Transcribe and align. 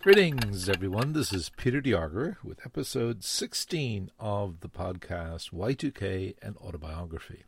Greetings, 0.00 0.68
everyone. 0.68 1.12
This 1.12 1.32
is 1.32 1.50
Peter 1.56 1.80
de 1.80 1.90
Jager 1.90 2.38
with 2.44 2.64
episode 2.64 3.24
16 3.24 4.12
of 4.20 4.60
the 4.60 4.68
podcast 4.68 5.52
Y2K 5.52 6.36
and 6.40 6.56
Autobiography. 6.58 7.42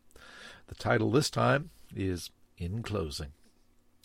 The 0.67 0.75
title 0.75 1.13
this 1.13 1.31
time 1.31 1.71
is 1.95 2.31
In 2.59 2.83
Closing, 2.83 3.31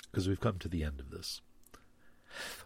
because 0.03 0.27
we've 0.27 0.39
come 0.39 0.59
to 0.59 0.67
the 0.67 0.83
end 0.83 0.99
of 0.99 1.09
this. 1.09 1.41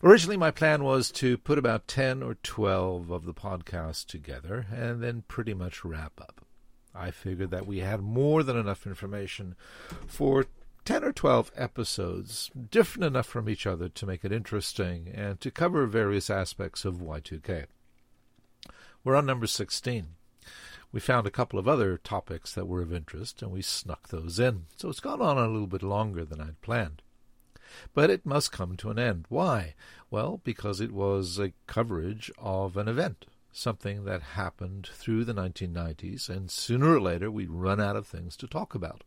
Originally, 0.04 0.36
my 0.36 0.52
plan 0.52 0.84
was 0.84 1.12
to 1.12 1.38
put 1.38 1.58
about 1.58 1.88
10 1.88 2.24
or 2.24 2.36
12 2.44 3.10
of 3.10 3.24
the 3.24 3.34
podcasts 3.34 4.06
together 4.06 4.68
and 4.76 5.02
then 5.02 5.24
pretty 5.30 5.54
much 5.54 5.86
wrap 5.86 6.20
up. 6.20 6.46
I 6.94 7.12
figured 7.12 7.52
that 7.52 7.68
we 7.68 7.80
had 7.80 8.02
more 8.02 8.44
than 8.44 8.58
enough 8.58 8.86
information 8.86 9.56
for 10.08 10.46
10 10.90 11.04
or 11.04 11.14
12 11.14 11.52
episodes, 11.56 12.50
different 12.72 13.06
enough 13.06 13.28
from 13.28 13.48
each 13.48 13.68
other 13.68 13.90
to 13.90 14.08
make 14.08 14.26
it 14.26 14.32
interesting 14.32 15.08
and 15.14 15.40
to 15.40 15.52
cover 15.52 15.86
various 15.86 16.32
aspects 16.32 16.84
of 16.84 16.96
Y2K. 16.96 17.66
We're 19.04 19.16
on 19.16 19.28
number 19.28 19.46
16. 19.46 20.08
We 20.92 21.00
found 21.00 21.28
a 21.28 21.30
couple 21.30 21.60
of 21.60 21.68
other 21.68 21.96
topics 21.98 22.56
that 22.56 22.66
were 22.66 22.82
of 22.82 22.92
interest 22.92 23.44
and 23.44 23.52
we 23.52 23.62
snuck 23.62 24.08
those 24.08 24.40
in, 24.40 24.66
so 24.78 24.90
it's 24.90 25.00
gone 25.00 25.22
on 25.22 25.38
a 25.38 25.48
little 25.48 25.68
bit 25.68 25.84
longer 25.84 26.26
than 26.26 26.42
I'd 26.42 26.60
planned. 26.62 27.04
But 27.94 28.10
it 28.10 28.26
must 28.26 28.52
come 28.52 28.76
to 28.78 28.90
an 28.90 28.98
end. 28.98 29.26
Why? 29.30 29.76
Well, 30.10 30.42
because 30.44 30.82
it 30.82 30.92
was 30.92 31.38
a 31.38 31.54
coverage 31.68 32.32
of 32.40 32.78
an 32.78 32.88
event, 32.88 33.28
something 33.52 34.06
that 34.06 34.24
happened 34.24 34.90
through 34.92 35.26
the 35.26 35.36
1990s, 35.36 36.30
and 36.30 36.50
sooner 36.50 36.96
or 36.96 37.00
later 37.00 37.30
we'd 37.30 37.52
run 37.52 37.80
out 37.80 37.96
of 37.96 38.08
things 38.08 38.36
to 38.38 38.48
talk 38.48 38.74
about. 38.74 39.04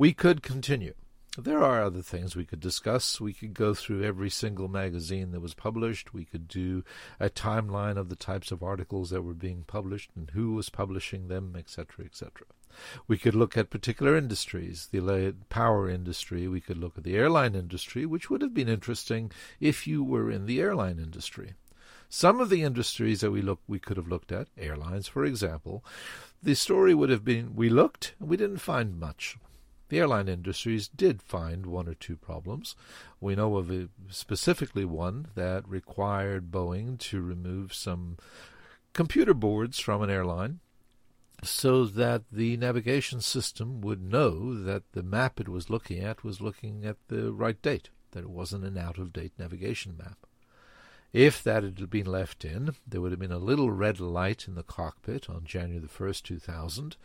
We 0.00 0.14
could 0.14 0.42
continue. 0.42 0.94
There 1.36 1.62
are 1.62 1.82
other 1.82 2.00
things 2.00 2.34
we 2.34 2.46
could 2.46 2.58
discuss. 2.58 3.20
We 3.20 3.34
could 3.34 3.52
go 3.52 3.74
through 3.74 4.02
every 4.02 4.30
single 4.30 4.66
magazine 4.66 5.30
that 5.32 5.42
was 5.42 5.52
published. 5.52 6.14
We 6.14 6.24
could 6.24 6.48
do 6.48 6.84
a 7.20 7.28
timeline 7.28 7.98
of 7.98 8.08
the 8.08 8.16
types 8.16 8.50
of 8.50 8.62
articles 8.62 9.10
that 9.10 9.20
were 9.20 9.34
being 9.34 9.64
published 9.66 10.12
and 10.16 10.30
who 10.30 10.54
was 10.54 10.70
publishing 10.70 11.28
them, 11.28 11.54
etc., 11.54 12.06
etc. 12.06 12.46
We 13.08 13.18
could 13.18 13.34
look 13.34 13.58
at 13.58 13.68
particular 13.68 14.16
industries, 14.16 14.88
the 14.90 15.34
power 15.50 15.90
industry. 15.90 16.48
We 16.48 16.62
could 16.62 16.78
look 16.78 16.96
at 16.96 17.04
the 17.04 17.18
airline 17.18 17.54
industry, 17.54 18.06
which 18.06 18.30
would 18.30 18.40
have 18.40 18.54
been 18.54 18.70
interesting 18.70 19.30
if 19.60 19.86
you 19.86 20.02
were 20.02 20.30
in 20.30 20.46
the 20.46 20.62
airline 20.62 20.98
industry. 20.98 21.52
Some 22.08 22.40
of 22.40 22.48
the 22.48 22.62
industries 22.62 23.20
that 23.20 23.32
we 23.32 23.42
look 23.42 23.60
we 23.68 23.78
could 23.78 23.98
have 23.98 24.08
looked 24.08 24.32
at, 24.32 24.48
airlines 24.56 25.08
for 25.08 25.26
example, 25.26 25.84
the 26.42 26.54
story 26.54 26.94
would 26.94 27.10
have 27.10 27.22
been 27.22 27.54
we 27.54 27.68
looked 27.68 28.14
and 28.18 28.30
we 28.30 28.38
didn't 28.38 28.62
find 28.62 28.98
much. 28.98 29.36
The 29.90 29.98
airline 29.98 30.28
industries 30.28 30.86
did 30.86 31.20
find 31.20 31.66
one 31.66 31.88
or 31.88 31.94
two 31.94 32.16
problems. 32.16 32.76
We 33.20 33.34
know 33.34 33.56
of 33.56 33.72
a, 33.72 33.88
specifically 34.08 34.84
one 34.84 35.26
that 35.34 35.68
required 35.68 36.52
Boeing 36.52 36.96
to 37.00 37.20
remove 37.20 37.74
some 37.74 38.16
computer 38.92 39.34
boards 39.34 39.80
from 39.80 40.00
an 40.02 40.08
airline 40.08 40.60
so 41.42 41.84
that 41.86 42.22
the 42.30 42.56
navigation 42.56 43.20
system 43.20 43.80
would 43.80 44.00
know 44.00 44.54
that 44.62 44.84
the 44.92 45.02
map 45.02 45.40
it 45.40 45.48
was 45.48 45.70
looking 45.70 45.98
at 45.98 46.22
was 46.22 46.40
looking 46.40 46.84
at 46.84 46.96
the 47.08 47.32
right 47.32 47.60
date, 47.60 47.90
that 48.12 48.20
it 48.20 48.30
wasn't 48.30 48.64
an 48.64 48.78
out 48.78 48.96
of 48.96 49.12
date 49.12 49.32
navigation 49.38 49.96
map. 49.98 50.18
If 51.12 51.42
that 51.42 51.64
had 51.64 51.90
been 51.90 52.06
left 52.06 52.44
in, 52.44 52.76
there 52.86 53.00
would 53.00 53.10
have 53.10 53.18
been 53.18 53.32
a 53.32 53.38
little 53.38 53.72
red 53.72 53.98
light 53.98 54.46
in 54.46 54.54
the 54.54 54.62
cockpit 54.62 55.28
on 55.28 55.42
January 55.44 55.80
the 55.80 55.88
1st, 55.88 56.22
2000, 56.22 56.96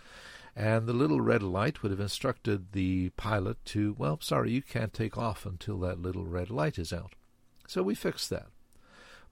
and 0.56 0.88
the 0.88 0.94
little 0.94 1.20
red 1.20 1.44
light 1.44 1.81
would 1.81 1.92
have 1.92 2.00
instructed 2.00 2.72
the 2.72 3.09
pilot 3.17 3.58
to, 3.66 3.95
well, 3.98 4.20
sorry, 4.22 4.52
you 4.52 4.61
can't 4.61 4.94
take 4.94 5.17
off 5.17 5.45
until 5.45 5.80
that 5.80 6.02
little 6.02 6.25
red 6.25 6.50
light 6.50 6.80
is 6.80 6.94
out. 6.94 7.14
So 7.67 7.84
we 7.84 7.95
fixed 7.95 8.30
that. 8.30 8.48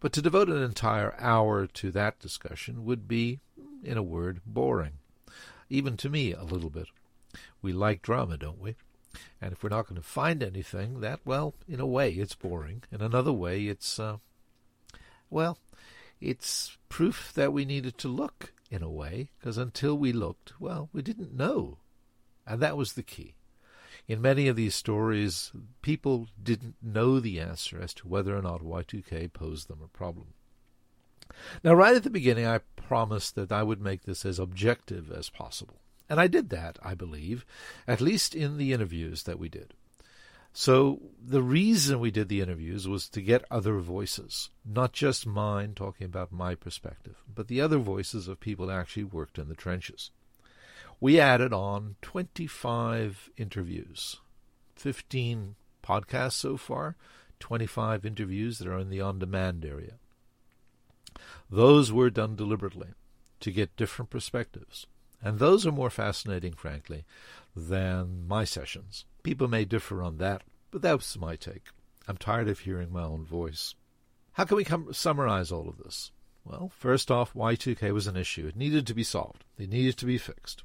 But 0.02 0.12
to 0.14 0.22
devote 0.22 0.50
an 0.50 0.62
entire 0.62 1.16
hour 1.18 1.66
to 1.66 1.92
that 1.92 2.20
discussion 2.20 2.84
would 2.84 3.08
be, 3.08 3.40
in 3.84 3.98
a 3.98 4.04
word, 4.04 4.42
boring. 4.46 4.94
Even 5.70 5.96
to 5.98 6.10
me, 6.10 6.34
a 6.34 6.44
little 6.44 6.70
bit. 6.70 6.88
We 7.62 7.72
like 7.72 8.02
drama, 8.02 8.38
don't 8.38 8.62
we? 8.62 8.76
And 9.42 9.54
if 9.54 9.64
we're 9.64 9.70
not 9.70 9.88
going 9.88 10.02
to 10.02 10.08
find 10.08 10.44
anything, 10.44 11.00
that, 11.00 11.22
well, 11.24 11.54
in 11.70 11.80
a 11.80 11.86
way, 11.86 12.12
it's 12.12 12.36
boring. 12.36 12.84
In 12.92 13.02
another 13.02 13.32
way, 13.32 13.64
it's, 13.66 13.98
uh, 13.98 14.18
well, 15.30 15.58
it's 16.20 16.78
proof 16.90 17.32
that 17.36 17.54
we 17.54 17.64
needed 17.64 17.98
to 18.00 18.08
look 18.08 18.53
in 18.74 18.82
a 18.82 18.90
way, 18.90 19.30
because 19.38 19.58
until 19.58 19.96
we 19.96 20.12
looked, 20.12 20.60
well, 20.60 20.90
we 20.92 21.04
didn't 21.04 21.38
know. 21.38 21.78
And 22.48 22.60
that 22.60 22.76
was 22.76 22.94
the 22.94 23.04
key. 23.04 23.36
In 24.08 24.20
many 24.20 24.48
of 24.48 24.56
these 24.56 24.74
stories, 24.74 25.52
people 25.84 26.28
didn't 26.42 26.76
know 26.82 27.20
the 27.20 27.40
answer 27.40 27.80
as 27.80 27.94
to 27.94 28.08
whether 28.08 28.36
or 28.36 28.42
not 28.42 28.62
Y2K 28.62 29.32
posed 29.32 29.68
them 29.68 29.82
a 29.84 29.88
problem. 29.88 30.34
Now, 31.64 31.76
right 31.76 31.96
at 31.96 32.04
the 32.04 32.10
beginning, 32.10 32.48
I 32.48 32.62
promised 32.76 33.36
that 33.36 33.52
I 33.52 33.62
would 33.62 33.80
make 33.80 34.04
this 34.04 34.26
as 34.26 34.40
objective 34.40 35.12
as 35.12 35.30
possible. 35.30 35.80
And 36.10 36.20
I 36.20 36.26
did 36.26 36.50
that, 36.50 36.80
I 36.84 36.96
believe, 36.96 37.46
at 37.88 38.02
least 38.02 38.34
in 38.34 38.58
the 38.58 38.74
interviews 38.74 39.24
that 39.24 39.40
we 39.40 39.50
did. 39.50 39.76
So 40.56 41.02
the 41.20 41.42
reason 41.42 42.00
we 42.00 42.12
did 42.12 42.30
the 42.30 42.42
interviews 42.42 42.88
was 42.88 43.10
to 43.10 43.22
get 43.22 43.44
other 43.50 43.80
voices, 43.80 44.50
not 44.64 44.94
just 44.94 45.26
mine 45.26 45.74
talking 45.74 46.06
about 46.06 46.32
my 46.32 46.54
perspective, 46.54 47.16
but 47.34 47.48
the 47.48 47.60
other 47.60 47.80
voices 47.80 48.28
of 48.28 48.40
people 48.40 48.68
that 48.68 48.78
actually 48.78 49.06
worked 49.06 49.40
in 49.40 49.50
the 49.50 49.56
trenches. 49.56 50.12
We 51.00 51.20
added 51.20 51.54
on 51.54 51.96
25 52.04 53.32
interviews, 53.36 54.18
15 54.76 55.56
podcasts 55.84 56.34
so 56.34 56.56
far, 56.56 56.98
25 57.40 58.06
interviews 58.06 58.60
that 58.60 58.68
are 58.68 58.78
in 58.78 58.92
the 58.92 59.02
on 59.02 59.18
demand 59.18 59.66
area. 59.66 59.96
Those 61.50 61.92
were 61.92 62.12
done 62.12 62.36
deliberately 62.36 62.90
to 63.40 63.52
get 63.52 63.76
different 63.76 64.12
perspectives. 64.12 64.86
And 65.22 65.40
those 65.40 65.66
are 65.66 65.72
more 65.72 65.90
fascinating, 65.90 66.54
frankly, 66.54 67.06
than 67.56 68.28
my 68.28 68.44
sessions. 68.44 69.06
People 69.24 69.48
may 69.48 69.64
differ 69.66 70.04
on 70.04 70.18
that, 70.18 70.44
but 70.70 70.82
that 70.82 70.98
was 70.98 71.18
my 71.18 71.36
take. 71.36 71.68
I'm 72.08 72.18
tired 72.18 72.50
of 72.50 72.60
hearing 72.60 72.92
my 72.92 73.04
own 73.04 73.26
voice. 73.26 73.74
How 74.34 74.44
can 74.44 74.58
we 74.58 74.66
com- 74.66 74.92
summarize 74.94 75.52
all 75.52 75.70
of 75.70 75.78
this? 75.78 76.12
Well, 76.44 76.72
first 76.78 77.10
off, 77.10 77.34
Y2K 77.34 77.94
was 77.94 78.08
an 78.08 78.18
issue. 78.18 78.48
It 78.48 78.58
needed 78.58 78.86
to 78.88 78.94
be 78.94 79.04
solved. 79.04 79.46
It 79.58 79.70
needed 79.70 79.98
to 79.98 80.06
be 80.06 80.18
fixed. 80.18 80.64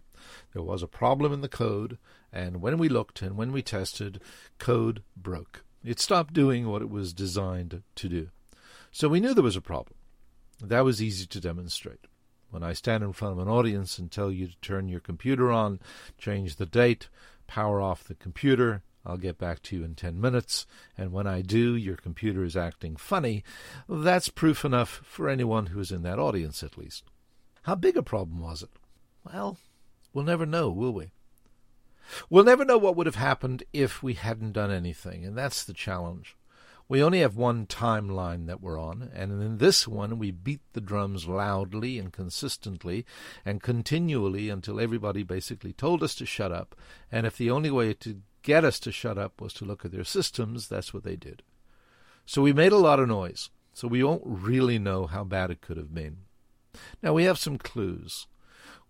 There 0.52 0.62
was 0.62 0.82
a 0.82 0.88
problem 0.88 1.32
in 1.32 1.40
the 1.40 1.48
code, 1.48 1.98
and 2.32 2.60
when 2.60 2.78
we 2.78 2.88
looked 2.88 3.22
and 3.22 3.36
when 3.36 3.52
we 3.52 3.62
tested, 3.62 4.20
code 4.58 5.02
broke. 5.16 5.62
It 5.84 6.00
stopped 6.00 6.34
doing 6.34 6.68
what 6.68 6.82
it 6.82 6.90
was 6.90 7.12
designed 7.12 7.82
to 7.94 8.08
do. 8.08 8.30
So 8.90 9.08
we 9.08 9.20
knew 9.20 9.34
there 9.34 9.44
was 9.44 9.54
a 9.54 9.60
problem. 9.60 9.94
That 10.60 10.84
was 10.84 11.00
easy 11.00 11.26
to 11.26 11.40
demonstrate. 11.40 12.06
When 12.50 12.64
I 12.64 12.72
stand 12.72 13.04
in 13.04 13.12
front 13.12 13.38
of 13.38 13.46
an 13.46 13.52
audience 13.52 13.98
and 13.98 14.10
tell 14.10 14.32
you 14.32 14.48
to 14.48 14.56
turn 14.60 14.88
your 14.88 15.00
computer 15.00 15.52
on, 15.52 15.78
change 16.16 16.56
the 16.56 16.66
date, 16.66 17.08
power 17.48 17.80
off 17.80 18.04
the 18.04 18.14
computer. 18.14 18.82
I'll 19.04 19.16
get 19.16 19.38
back 19.38 19.62
to 19.62 19.76
you 19.76 19.84
in 19.84 19.94
10 19.94 20.20
minutes, 20.20 20.66
and 20.96 21.12
when 21.12 21.26
I 21.26 21.40
do, 21.40 21.74
your 21.74 21.96
computer 21.96 22.44
is 22.44 22.56
acting 22.56 22.96
funny. 22.96 23.42
That's 23.88 24.28
proof 24.28 24.64
enough 24.64 25.00
for 25.02 25.28
anyone 25.28 25.66
who 25.66 25.80
is 25.80 25.90
in 25.90 26.02
that 26.02 26.18
audience, 26.18 26.62
at 26.62 26.78
least. 26.78 27.04
How 27.62 27.74
big 27.74 27.96
a 27.96 28.02
problem 28.02 28.40
was 28.40 28.62
it? 28.62 28.70
Well, 29.24 29.58
we'll 30.12 30.24
never 30.24 30.46
know, 30.46 30.70
will 30.70 30.92
we? 30.92 31.10
We'll 32.30 32.44
never 32.44 32.64
know 32.64 32.78
what 32.78 32.96
would 32.96 33.06
have 33.06 33.14
happened 33.14 33.64
if 33.72 34.02
we 34.02 34.14
hadn't 34.14 34.52
done 34.52 34.70
anything, 34.70 35.24
and 35.24 35.36
that's 35.36 35.64
the 35.64 35.74
challenge. 35.74 36.36
We 36.88 37.02
only 37.02 37.20
have 37.20 37.36
one 37.36 37.66
timeline 37.66 38.46
that 38.46 38.62
we're 38.62 38.80
on, 38.80 39.10
and 39.14 39.42
in 39.42 39.58
this 39.58 39.86
one 39.86 40.18
we 40.18 40.30
beat 40.30 40.62
the 40.72 40.80
drums 40.80 41.28
loudly 41.28 41.98
and 41.98 42.10
consistently 42.10 43.04
and 43.44 43.62
continually 43.62 44.48
until 44.48 44.80
everybody 44.80 45.22
basically 45.22 45.74
told 45.74 46.02
us 46.02 46.14
to 46.14 46.24
shut 46.24 46.50
up. 46.50 46.74
And 47.12 47.26
if 47.26 47.36
the 47.36 47.50
only 47.50 47.70
way 47.70 47.92
to 47.92 48.22
get 48.42 48.64
us 48.64 48.80
to 48.80 48.92
shut 48.92 49.18
up 49.18 49.38
was 49.38 49.52
to 49.54 49.66
look 49.66 49.84
at 49.84 49.92
their 49.92 50.04
systems, 50.04 50.66
that's 50.66 50.94
what 50.94 51.04
they 51.04 51.16
did. 51.16 51.42
So 52.24 52.40
we 52.40 52.54
made 52.54 52.72
a 52.72 52.78
lot 52.78 53.00
of 53.00 53.08
noise, 53.08 53.50
so 53.74 53.86
we 53.86 54.02
won't 54.02 54.22
really 54.24 54.78
know 54.78 55.06
how 55.06 55.24
bad 55.24 55.50
it 55.50 55.60
could 55.60 55.76
have 55.76 55.94
been. 55.94 56.18
Now 57.02 57.12
we 57.12 57.24
have 57.24 57.38
some 57.38 57.58
clues. 57.58 58.26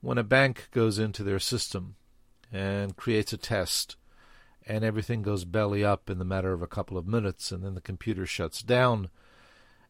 When 0.01 0.19
a 0.19 0.23
bank 0.23 0.69
goes 0.71 1.01
into 1.01 1.25
their 1.25 1.41
system 1.41 1.97
and 2.53 2.95
creates 2.95 3.33
a 3.33 3.37
test, 3.37 3.97
and 4.69 4.85
everything 4.85 5.23
goes 5.23 5.47
belly 5.47 5.83
up 5.83 6.11
in 6.11 6.19
the 6.19 6.25
matter 6.25 6.53
of 6.53 6.61
a 6.61 6.67
couple 6.67 6.99
of 6.99 7.07
minutes, 7.07 7.51
and 7.51 7.65
then 7.65 7.75
the 7.75 7.81
computer 7.81 8.27
shuts 8.27 8.63
down, 8.63 9.09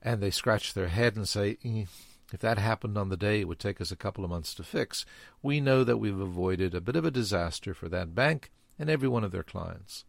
and 0.01 0.23
they 0.23 0.31
scratch 0.31 0.73
their 0.73 0.89
head 0.89 1.17
and 1.17 1.29
say, 1.29 1.59
eh, 1.65 1.85
if 2.33 2.41
that 2.41 2.59
happened 2.59 2.97
on 2.97 3.09
the 3.09 3.17
day 3.17 3.41
it 3.41 3.49
would 3.49 3.59
take 3.59 3.81
us 3.81 3.91
a 3.91 3.97
couple 3.97 4.23
of 4.23 4.31
months 4.31 4.55
to 4.55 4.63
fix, 4.63 5.05
we 5.43 5.61
know 5.61 5.83
that 5.83 5.97
we've 5.97 6.21
avoided 6.21 6.75
a 6.75 6.81
bit 6.81 6.95
of 6.95 7.05
a 7.05 7.11
disaster 7.11 7.75
for 7.75 7.89
that 7.89 8.15
bank 8.15 8.51
and 8.79 8.89
every 8.89 9.09
one 9.09 9.25
of 9.25 9.33
their 9.33 9.43
clients. 9.43 10.05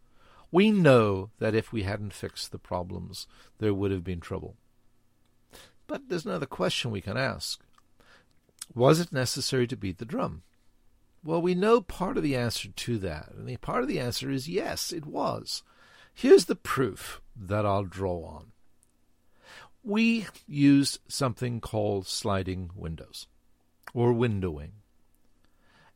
We 0.51 0.71
know 0.71 1.31
that 1.39 1.55
if 1.55 1.71
we 1.71 1.83
hadn't 1.83 2.13
fixed 2.13 2.51
the 2.51 2.59
problems, 2.59 3.25
there 3.59 3.73
would 3.73 3.91
have 3.91 4.03
been 4.03 4.19
trouble. 4.19 4.55
But 5.87 6.09
there's 6.09 6.25
another 6.25 6.45
question 6.45 6.91
we 6.91 7.01
can 7.01 7.17
ask. 7.17 7.61
Was 8.75 8.99
it 8.99 9.11
necessary 9.11 9.65
to 9.67 9.77
beat 9.77 9.97
the 9.97 10.05
drum? 10.05 10.43
Well, 11.23 11.41
we 11.41 11.53
know 11.53 11.81
part 11.81 12.17
of 12.17 12.23
the 12.23 12.35
answer 12.35 12.69
to 12.69 12.97
that, 12.99 13.31
and 13.35 13.47
the 13.47 13.57
part 13.57 13.81
of 13.81 13.87
the 13.89 13.99
answer 13.99 14.31
is 14.31 14.47
yes, 14.47 14.93
it 14.93 15.05
was. 15.05 15.63
Here's 16.13 16.45
the 16.45 16.55
proof 16.55 17.21
that 17.35 17.65
I'll 17.65 17.83
draw 17.83 18.25
on. 18.25 18.51
we 19.83 20.27
used 20.47 20.99
something 21.07 21.59
called 21.61 22.07
sliding 22.07 22.69
windows 22.75 23.27
or 23.93 24.13
windowing. 24.13 24.71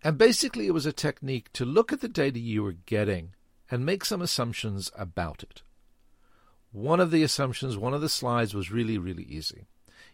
And 0.04 0.18
basically, 0.18 0.68
it 0.68 0.74
was 0.74 0.86
a 0.86 0.94
technique 0.94 1.52
to 1.54 1.66
look 1.66 1.94
at 1.94 2.02
the 2.02 2.08
data 2.08 2.40
you 2.40 2.64
were 2.64 2.74
getting 2.74 3.34
and 3.72 3.86
make 3.86 4.04
some 4.04 4.22
assumptions 4.22 4.92
about 4.96 5.44
it. 5.44 5.62
One 6.72 7.00
of 7.00 7.12
the 7.12 7.24
assumptions, 7.24 7.78
one 7.78 7.94
of 7.94 8.02
the 8.02 8.10
slides 8.10 8.54
was 8.54 8.72
really, 8.72 8.98
really 8.98 9.24
easy. 9.24 9.68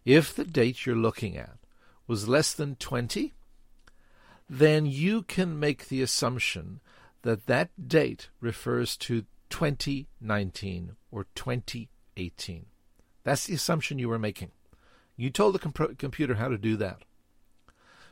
If 0.05 0.35
the 0.35 0.45
date 0.45 0.85
you're 0.85 0.95
looking 0.95 1.37
at 1.37 1.57
was 2.05 2.27
less 2.27 2.53
than 2.53 2.75
20, 2.75 3.33
then 4.49 4.85
you 4.85 5.21
can 5.21 5.59
make 5.59 5.87
the 5.87 6.01
assumption 6.01 6.79
that 7.21 7.45
that 7.45 7.69
date 7.87 8.29
refers 8.39 8.97
to 8.97 9.25
2019 9.49 10.95
or 11.11 11.27
2018. 11.35 12.65
That's 13.23 13.45
the 13.45 13.53
assumption 13.53 13.99
you 13.99 14.09
were 14.09 14.19
making. 14.19 14.51
You 15.15 15.29
told 15.29 15.53
the 15.53 15.59
comp- 15.59 15.97
computer 15.97 16.35
how 16.35 16.47
to 16.47 16.57
do 16.57 16.77
that. 16.77 17.03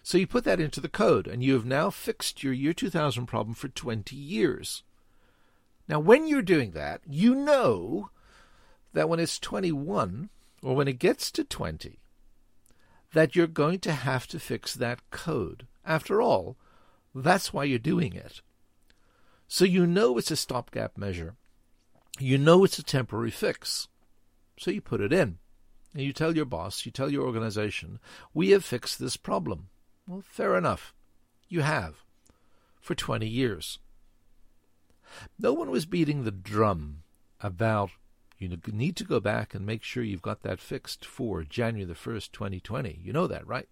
So 0.03 0.17
you 0.17 0.27
put 0.27 0.43
that 0.43 0.59
into 0.59 0.79
the 0.79 0.89
code, 0.89 1.27
and 1.27 1.43
you 1.43 1.53
have 1.53 1.65
now 1.65 1.89
fixed 1.89 2.43
your 2.43 2.53
year 2.53 2.73
2000 2.73 3.25
problem 3.25 3.55
for 3.55 3.67
20 3.67 4.15
years. 4.15 4.83
Now, 5.87 5.99
when 5.99 6.27
you're 6.27 6.41
doing 6.41 6.71
that, 6.71 7.01
you 7.07 7.33
know 7.33 8.09
that 8.93 9.09
when 9.09 9.19
it's 9.19 9.39
21, 9.39 10.29
or 10.61 10.75
when 10.75 10.87
it 10.87 10.99
gets 10.99 11.31
to 11.31 11.43
20, 11.43 11.99
that 13.13 13.35
you're 13.35 13.47
going 13.47 13.79
to 13.79 13.91
have 13.91 14.27
to 14.27 14.39
fix 14.39 14.73
that 14.73 14.99
code. 15.11 15.65
After 15.87 16.21
all, 16.21 16.57
that's 17.15 17.53
why 17.53 17.63
you're 17.63 17.79
doing 17.79 18.13
it. 18.13 18.41
So 19.47 19.63
you 19.63 19.87
know 19.87 20.17
it's 20.17 20.29
a 20.29 20.35
stopgap 20.35 20.97
measure. 20.97 21.35
You 22.19 22.37
know 22.37 22.65
it's 22.65 22.77
a 22.77 22.83
temporary 22.83 23.31
fix. 23.31 23.87
So 24.59 24.69
you 24.69 24.81
put 24.81 24.99
it 24.99 25.13
in. 25.13 25.37
And 25.93 26.03
you 26.03 26.11
tell 26.11 26.35
your 26.35 26.45
boss, 26.45 26.85
you 26.85 26.91
tell 26.91 27.09
your 27.09 27.25
organization, 27.25 27.99
we 28.33 28.49
have 28.49 28.65
fixed 28.65 28.99
this 28.99 29.15
problem. 29.15 29.69
Well, 30.05 30.23
fair 30.27 30.57
enough. 30.57 30.93
You 31.47 31.61
have. 31.61 31.95
For 32.81 32.93
20 32.93 33.25
years. 33.25 33.79
No 35.39 35.53
one 35.53 35.71
was 35.71 35.85
beating 35.85 36.23
the 36.23 36.31
drum 36.31 37.03
about 37.39 37.91
you 38.37 38.55
need 38.67 38.97
to 38.97 39.03
go 39.05 39.21
back 39.21 39.55
and 39.55 39.65
make 39.65 39.83
sure 39.83 40.03
you've 40.03 40.21
got 40.21 40.43
that 40.43 40.59
fixed 40.59 41.05
for 41.05 41.43
January 41.43 41.85
the 41.85 41.93
1st, 41.93 42.31
2020. 42.33 42.99
You 43.01 43.13
know 43.13 43.25
that, 43.27 43.47
right? 43.47 43.67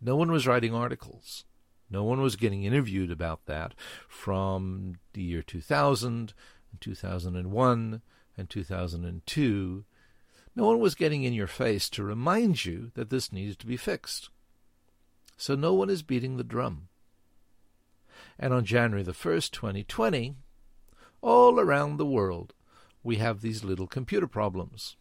No 0.00 0.16
one 0.16 0.30
was 0.30 0.46
writing 0.46 0.74
articles. 0.74 1.44
No 1.88 2.04
one 2.04 2.20
was 2.20 2.36
getting 2.36 2.64
interviewed 2.64 3.10
about 3.10 3.46
that 3.46 3.74
from 4.08 4.96
the 5.12 5.22
year 5.22 5.42
2000, 5.42 6.34
2001, 6.80 8.02
and 8.36 8.50
2002. 8.50 9.84
No 10.54 10.66
one 10.66 10.80
was 10.80 10.94
getting 10.94 11.22
in 11.22 11.32
your 11.32 11.46
face 11.46 11.88
to 11.90 12.02
remind 12.02 12.64
you 12.64 12.90
that 12.94 13.10
this 13.10 13.32
needed 13.32 13.58
to 13.60 13.66
be 13.66 13.76
fixed. 13.76 14.30
So 15.36 15.54
no 15.54 15.74
one 15.74 15.90
is 15.90 16.02
beating 16.02 16.36
the 16.36 16.44
drum. 16.44 16.88
And 18.38 18.52
on 18.52 18.64
January 18.64 19.02
the 19.02 19.12
1st, 19.12 19.50
2020, 19.52 20.34
all 21.20 21.60
around 21.60 21.96
the 21.96 22.06
world, 22.06 22.54
we 23.02 23.16
have 23.16 23.40
these 23.40 23.64
little 23.64 23.86
computer 23.86 24.26
problems. 24.26 24.96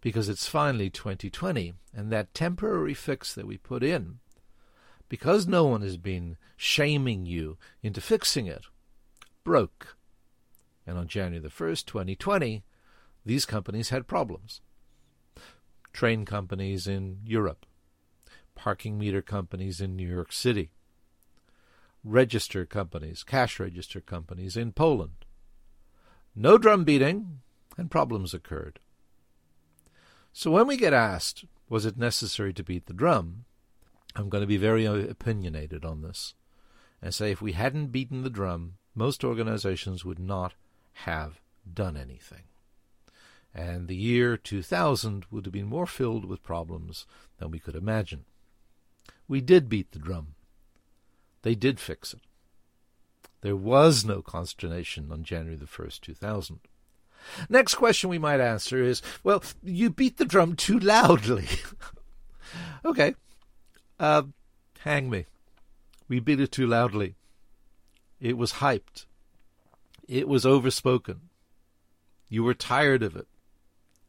Because 0.00 0.28
it's 0.28 0.46
finally 0.48 0.90
2020, 0.90 1.74
and 1.94 2.10
that 2.10 2.34
temporary 2.34 2.94
fix 2.94 3.34
that 3.34 3.46
we 3.46 3.56
put 3.56 3.82
in, 3.82 4.18
because 5.08 5.46
no 5.46 5.64
one 5.64 5.82
has 5.82 5.96
been 5.96 6.36
shaming 6.56 7.26
you 7.26 7.58
into 7.82 8.00
fixing 8.00 8.46
it, 8.46 8.64
broke. 9.44 9.96
And 10.86 10.98
on 10.98 11.08
January 11.08 11.40
the 11.40 11.48
1st, 11.48 11.86
2020, 11.86 12.64
these 13.24 13.44
companies 13.44 13.90
had 13.90 14.06
problems. 14.06 14.60
Train 15.92 16.24
companies 16.24 16.86
in 16.86 17.18
Europe, 17.24 17.66
parking 18.54 18.98
meter 18.98 19.22
companies 19.22 19.80
in 19.80 19.96
New 19.96 20.08
York 20.08 20.32
City, 20.32 20.70
register 22.04 22.64
companies, 22.66 23.24
cash 23.24 23.58
register 23.58 24.00
companies 24.00 24.56
in 24.56 24.72
Poland, 24.72 25.24
no 26.34 26.58
drum 26.58 26.84
beating, 26.84 27.40
and 27.78 27.90
problems 27.90 28.34
occurred. 28.34 28.78
So 30.38 30.50
when 30.50 30.66
we 30.66 30.76
get 30.76 30.92
asked, 30.92 31.46
was 31.66 31.86
it 31.86 31.96
necessary 31.96 32.52
to 32.52 32.62
beat 32.62 32.84
the 32.84 32.92
drum? 32.92 33.46
I'm 34.14 34.28
going 34.28 34.42
to 34.42 34.46
be 34.46 34.58
very 34.58 34.86
uh, 34.86 34.92
opinionated 34.92 35.82
on 35.82 36.02
this 36.02 36.34
and 37.00 37.14
say 37.14 37.30
if 37.30 37.40
we 37.40 37.52
hadn't 37.52 37.86
beaten 37.86 38.22
the 38.22 38.28
drum, 38.28 38.74
most 38.94 39.24
organizations 39.24 40.04
would 40.04 40.18
not 40.18 40.52
have 41.06 41.40
done 41.72 41.96
anything. 41.96 42.42
And 43.54 43.88
the 43.88 43.96
year 43.96 44.36
2000 44.36 45.24
would 45.30 45.46
have 45.46 45.54
been 45.54 45.64
more 45.64 45.86
filled 45.86 46.26
with 46.26 46.42
problems 46.42 47.06
than 47.38 47.50
we 47.50 47.58
could 47.58 47.74
imagine. 47.74 48.26
We 49.26 49.40
did 49.40 49.70
beat 49.70 49.92
the 49.92 49.98
drum. 49.98 50.34
They 51.40 51.54
did 51.54 51.80
fix 51.80 52.12
it. 52.12 52.20
There 53.40 53.56
was 53.56 54.04
no 54.04 54.20
consternation 54.20 55.10
on 55.10 55.24
January 55.24 55.56
the 55.56 55.64
1st, 55.64 56.02
2000. 56.02 56.60
Next 57.48 57.74
question 57.74 58.10
we 58.10 58.18
might 58.18 58.40
answer 58.40 58.82
is 58.82 59.02
well, 59.22 59.42
you 59.62 59.90
beat 59.90 60.16
the 60.16 60.24
drum 60.24 60.56
too 60.56 60.78
loudly. 60.78 61.46
okay. 62.84 63.14
Uh, 63.98 64.22
hang 64.80 65.10
me. 65.10 65.26
We 66.08 66.20
beat 66.20 66.40
it 66.40 66.52
too 66.52 66.66
loudly. 66.66 67.14
It 68.20 68.36
was 68.36 68.54
hyped. 68.54 69.06
It 70.08 70.28
was 70.28 70.46
overspoken. 70.46 71.22
You 72.28 72.44
were 72.44 72.54
tired 72.54 73.02
of 73.02 73.16
it. 73.16 73.26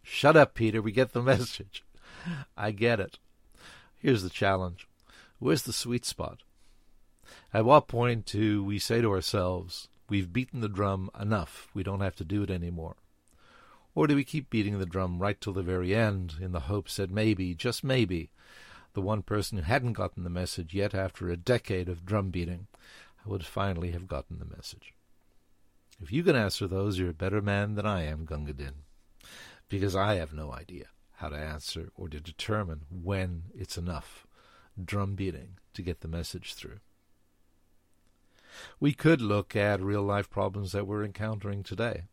Shut 0.03 0.37
up, 0.37 0.53
Peter. 0.53 0.81
We 0.81 0.91
get 0.91 1.13
the 1.13 1.21
message. 1.33 1.83
I 2.55 2.71
get 2.71 2.99
it. 2.99 3.19
Here's 3.97 4.23
the 4.23 4.29
challenge. 4.29 4.87
Where's 5.39 5.63
the 5.63 5.73
sweet 5.73 6.05
spot? 6.05 6.39
At 7.53 7.65
what 7.65 7.87
point 7.87 8.25
do 8.25 8.63
we 8.63 8.79
say 8.79 9.01
to 9.01 9.11
ourselves, 9.11 9.89
we've 10.09 10.31
beaten 10.31 10.61
the 10.61 10.69
drum 10.69 11.09
enough, 11.19 11.69
we 11.73 11.83
don't 11.83 12.01
have 12.01 12.15
to 12.17 12.25
do 12.25 12.43
it 12.43 12.49
anymore? 12.49 12.95
Or 13.97 14.05
do 14.05 14.15
we 14.15 14.23
keep 14.23 14.51
beating 14.51 14.77
the 14.77 14.85
drum 14.85 15.17
right 15.17 15.41
till 15.41 15.53
the 15.53 15.63
very 15.63 15.95
end 15.95 16.35
in 16.39 16.51
the 16.51 16.69
hopes 16.69 16.97
that 16.97 17.09
maybe, 17.09 17.55
just 17.55 17.83
maybe, 17.83 18.29
the 18.93 19.01
one 19.01 19.23
person 19.23 19.57
who 19.57 19.63
hadn't 19.63 19.93
gotten 19.93 20.23
the 20.23 20.29
message 20.29 20.75
yet 20.75 20.93
after 20.93 21.31
a 21.31 21.35
decade 21.35 21.89
of 21.89 22.05
drum 22.05 22.29
beating 22.29 22.67
would 23.25 23.43
finally 23.43 23.89
have 23.93 24.07
gotten 24.07 24.37
the 24.37 24.55
message? 24.55 24.93
If 25.99 26.11
you 26.11 26.21
can 26.21 26.35
answer 26.35 26.67
those, 26.67 26.99
you're 26.99 27.09
a 27.09 27.13
better 27.15 27.41
man 27.41 27.73
than 27.73 27.87
I 27.87 28.03
am, 28.03 28.25
Gunga 28.25 28.53
Din, 28.53 28.83
because 29.67 29.95
I 29.95 30.13
have 30.13 30.31
no 30.31 30.53
idea 30.53 30.89
how 31.13 31.29
to 31.29 31.35
answer 31.35 31.89
or 31.95 32.07
to 32.07 32.19
determine 32.19 32.81
when 32.91 33.45
it's 33.55 33.79
enough 33.79 34.27
drum 34.79 35.15
beating 35.15 35.57
to 35.73 35.81
get 35.81 36.01
the 36.01 36.07
message 36.07 36.53
through. 36.53 36.81
We 38.79 38.93
could 38.93 39.21
look 39.21 39.55
at 39.55 39.81
real 39.81 40.03
life 40.03 40.29
problems 40.29 40.71
that 40.73 40.85
we're 40.85 41.03
encountering 41.03 41.63
today. 41.63 42.03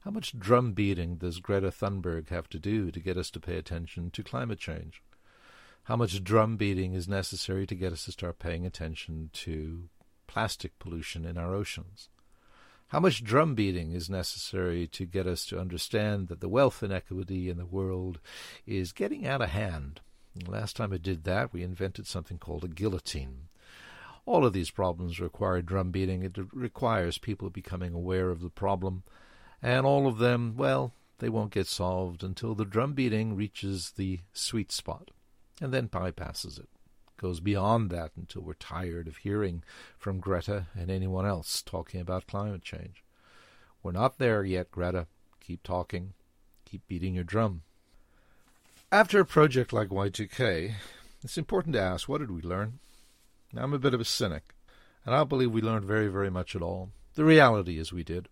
How 0.00 0.10
much 0.10 0.38
drum 0.38 0.72
beating 0.72 1.16
does 1.16 1.40
Greta 1.40 1.70
Thunberg 1.70 2.30
have 2.30 2.48
to 2.50 2.58
do 2.58 2.90
to 2.90 3.00
get 3.00 3.18
us 3.18 3.30
to 3.32 3.40
pay 3.40 3.58
attention 3.58 4.10
to 4.12 4.22
climate 4.22 4.58
change? 4.58 5.02
How 5.84 5.96
much 5.96 6.24
drum 6.24 6.56
beating 6.56 6.94
is 6.94 7.06
necessary 7.06 7.66
to 7.66 7.74
get 7.74 7.92
us 7.92 8.06
to 8.06 8.12
start 8.12 8.38
paying 8.38 8.64
attention 8.64 9.28
to 9.34 9.90
plastic 10.26 10.78
pollution 10.78 11.26
in 11.26 11.36
our 11.36 11.54
oceans? 11.54 12.08
How 12.88 12.98
much 12.98 13.22
drum 13.22 13.54
beating 13.54 13.92
is 13.92 14.08
necessary 14.08 14.86
to 14.86 15.04
get 15.04 15.26
us 15.26 15.44
to 15.46 15.60
understand 15.60 16.28
that 16.28 16.40
the 16.40 16.48
wealth 16.48 16.82
inequity 16.82 17.50
in 17.50 17.58
the 17.58 17.66
world 17.66 18.20
is 18.66 18.92
getting 18.92 19.26
out 19.26 19.42
of 19.42 19.50
hand? 19.50 20.00
Last 20.46 20.76
time 20.76 20.94
it 20.94 21.02
did 21.02 21.24
that, 21.24 21.52
we 21.52 21.62
invented 21.62 22.06
something 22.06 22.38
called 22.38 22.64
a 22.64 22.68
guillotine. 22.68 23.48
All 24.24 24.46
of 24.46 24.54
these 24.54 24.70
problems 24.70 25.20
require 25.20 25.60
drum 25.60 25.90
beating. 25.90 26.22
It 26.22 26.38
requires 26.54 27.18
people 27.18 27.50
becoming 27.50 27.92
aware 27.92 28.30
of 28.30 28.40
the 28.40 28.48
problem. 28.48 29.02
And 29.62 29.84
all 29.84 30.06
of 30.06 30.18
them, 30.18 30.54
well, 30.56 30.92
they 31.18 31.28
won't 31.28 31.52
get 31.52 31.66
solved 31.66 32.22
until 32.22 32.54
the 32.54 32.64
drum 32.64 32.94
beating 32.94 33.36
reaches 33.36 33.92
the 33.96 34.20
sweet 34.32 34.72
spot 34.72 35.10
and 35.60 35.72
then 35.72 35.88
bypasses 35.88 36.58
it. 36.58 36.68
Goes 37.18 37.40
beyond 37.40 37.90
that 37.90 38.12
until 38.16 38.40
we're 38.42 38.54
tired 38.54 39.06
of 39.06 39.18
hearing 39.18 39.62
from 39.98 40.20
Greta 40.20 40.66
and 40.74 40.90
anyone 40.90 41.26
else 41.26 41.60
talking 41.60 42.00
about 42.00 42.26
climate 42.26 42.62
change. 42.62 43.04
We're 43.82 43.92
not 43.92 44.18
there 44.18 44.42
yet, 44.42 44.70
Greta. 44.70 45.06
Keep 45.40 45.62
talking. 45.62 46.14
Keep 46.64 46.86
beating 46.86 47.14
your 47.14 47.24
drum. 47.24 47.62
After 48.90 49.20
a 49.20 49.26
project 49.26 49.72
like 49.72 49.88
Y2K, 49.88 50.72
it's 51.22 51.36
important 51.36 51.74
to 51.74 51.80
ask 51.80 52.08
what 52.08 52.18
did 52.18 52.30
we 52.30 52.40
learn? 52.40 52.78
I'm 53.54 53.74
a 53.74 53.78
bit 53.78 53.94
of 53.94 54.00
a 54.00 54.04
cynic, 54.04 54.54
and 55.04 55.14
I 55.14 55.18
don't 55.18 55.28
believe 55.28 55.50
we 55.50 55.60
learned 55.60 55.84
very, 55.84 56.08
very 56.08 56.30
much 56.30 56.56
at 56.56 56.62
all. 56.62 56.90
The 57.14 57.24
reality 57.24 57.78
is 57.78 57.92
we 57.92 58.04
did. 58.04 58.28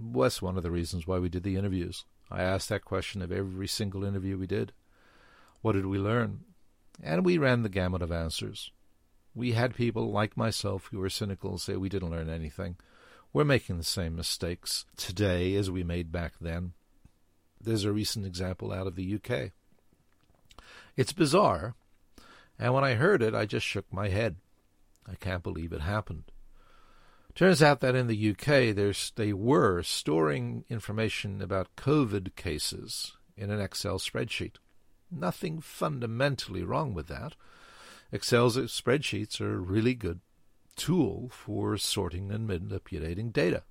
That's 0.00 0.40
one 0.40 0.56
of 0.56 0.62
the 0.62 0.70
reasons 0.70 1.06
why 1.06 1.18
we 1.18 1.28
did 1.28 1.42
the 1.42 1.56
interviews. 1.56 2.04
I 2.30 2.42
asked 2.42 2.68
that 2.68 2.84
question 2.84 3.20
of 3.20 3.32
every 3.32 3.66
single 3.66 4.04
interview 4.04 4.38
we 4.38 4.46
did. 4.46 4.72
What 5.60 5.72
did 5.72 5.86
we 5.86 5.98
learn? 5.98 6.40
And 7.02 7.24
we 7.24 7.36
ran 7.36 7.62
the 7.62 7.68
gamut 7.68 8.02
of 8.02 8.12
answers. 8.12 8.70
We 9.34 9.52
had 9.52 9.74
people 9.74 10.10
like 10.10 10.36
myself 10.36 10.88
who 10.90 10.98
were 10.98 11.10
cynical 11.10 11.58
say 11.58 11.76
we 11.76 11.88
didn't 11.88 12.10
learn 12.10 12.28
anything. 12.28 12.76
We're 13.32 13.44
making 13.44 13.78
the 13.78 13.84
same 13.84 14.16
mistakes 14.16 14.86
today 14.96 15.54
as 15.54 15.70
we 15.70 15.84
made 15.84 16.12
back 16.12 16.34
then. 16.40 16.72
There's 17.60 17.84
a 17.84 17.92
recent 17.92 18.24
example 18.24 18.72
out 18.72 18.86
of 18.86 18.94
the 18.94 19.14
UK. 19.14 19.52
It's 20.96 21.12
bizarre, 21.12 21.74
and 22.58 22.72
when 22.72 22.84
I 22.84 22.94
heard 22.94 23.22
it, 23.22 23.34
I 23.34 23.46
just 23.46 23.66
shook 23.66 23.92
my 23.92 24.08
head. 24.08 24.36
I 25.06 25.14
can't 25.14 25.42
believe 25.42 25.72
it 25.72 25.80
happened. 25.80 26.24
Turns 27.38 27.62
out 27.62 27.78
that 27.82 27.94
in 27.94 28.08
the 28.08 28.30
UK, 28.30 28.74
they 29.14 29.32
were 29.32 29.80
storing 29.84 30.64
information 30.68 31.40
about 31.40 31.76
COVID 31.76 32.34
cases 32.34 33.12
in 33.36 33.52
an 33.52 33.60
Excel 33.60 34.00
spreadsheet. 34.00 34.56
Nothing 35.08 35.60
fundamentally 35.60 36.64
wrong 36.64 36.94
with 36.94 37.06
that. 37.06 37.36
Excel's 38.12 38.56
spreadsheets 38.56 39.40
are 39.40 39.54
a 39.54 39.60
really 39.60 39.94
good 39.94 40.18
tool 40.74 41.30
for 41.32 41.76
sorting 41.76 42.32
and 42.32 42.48
manipulating 42.48 43.30
data. 43.30 43.62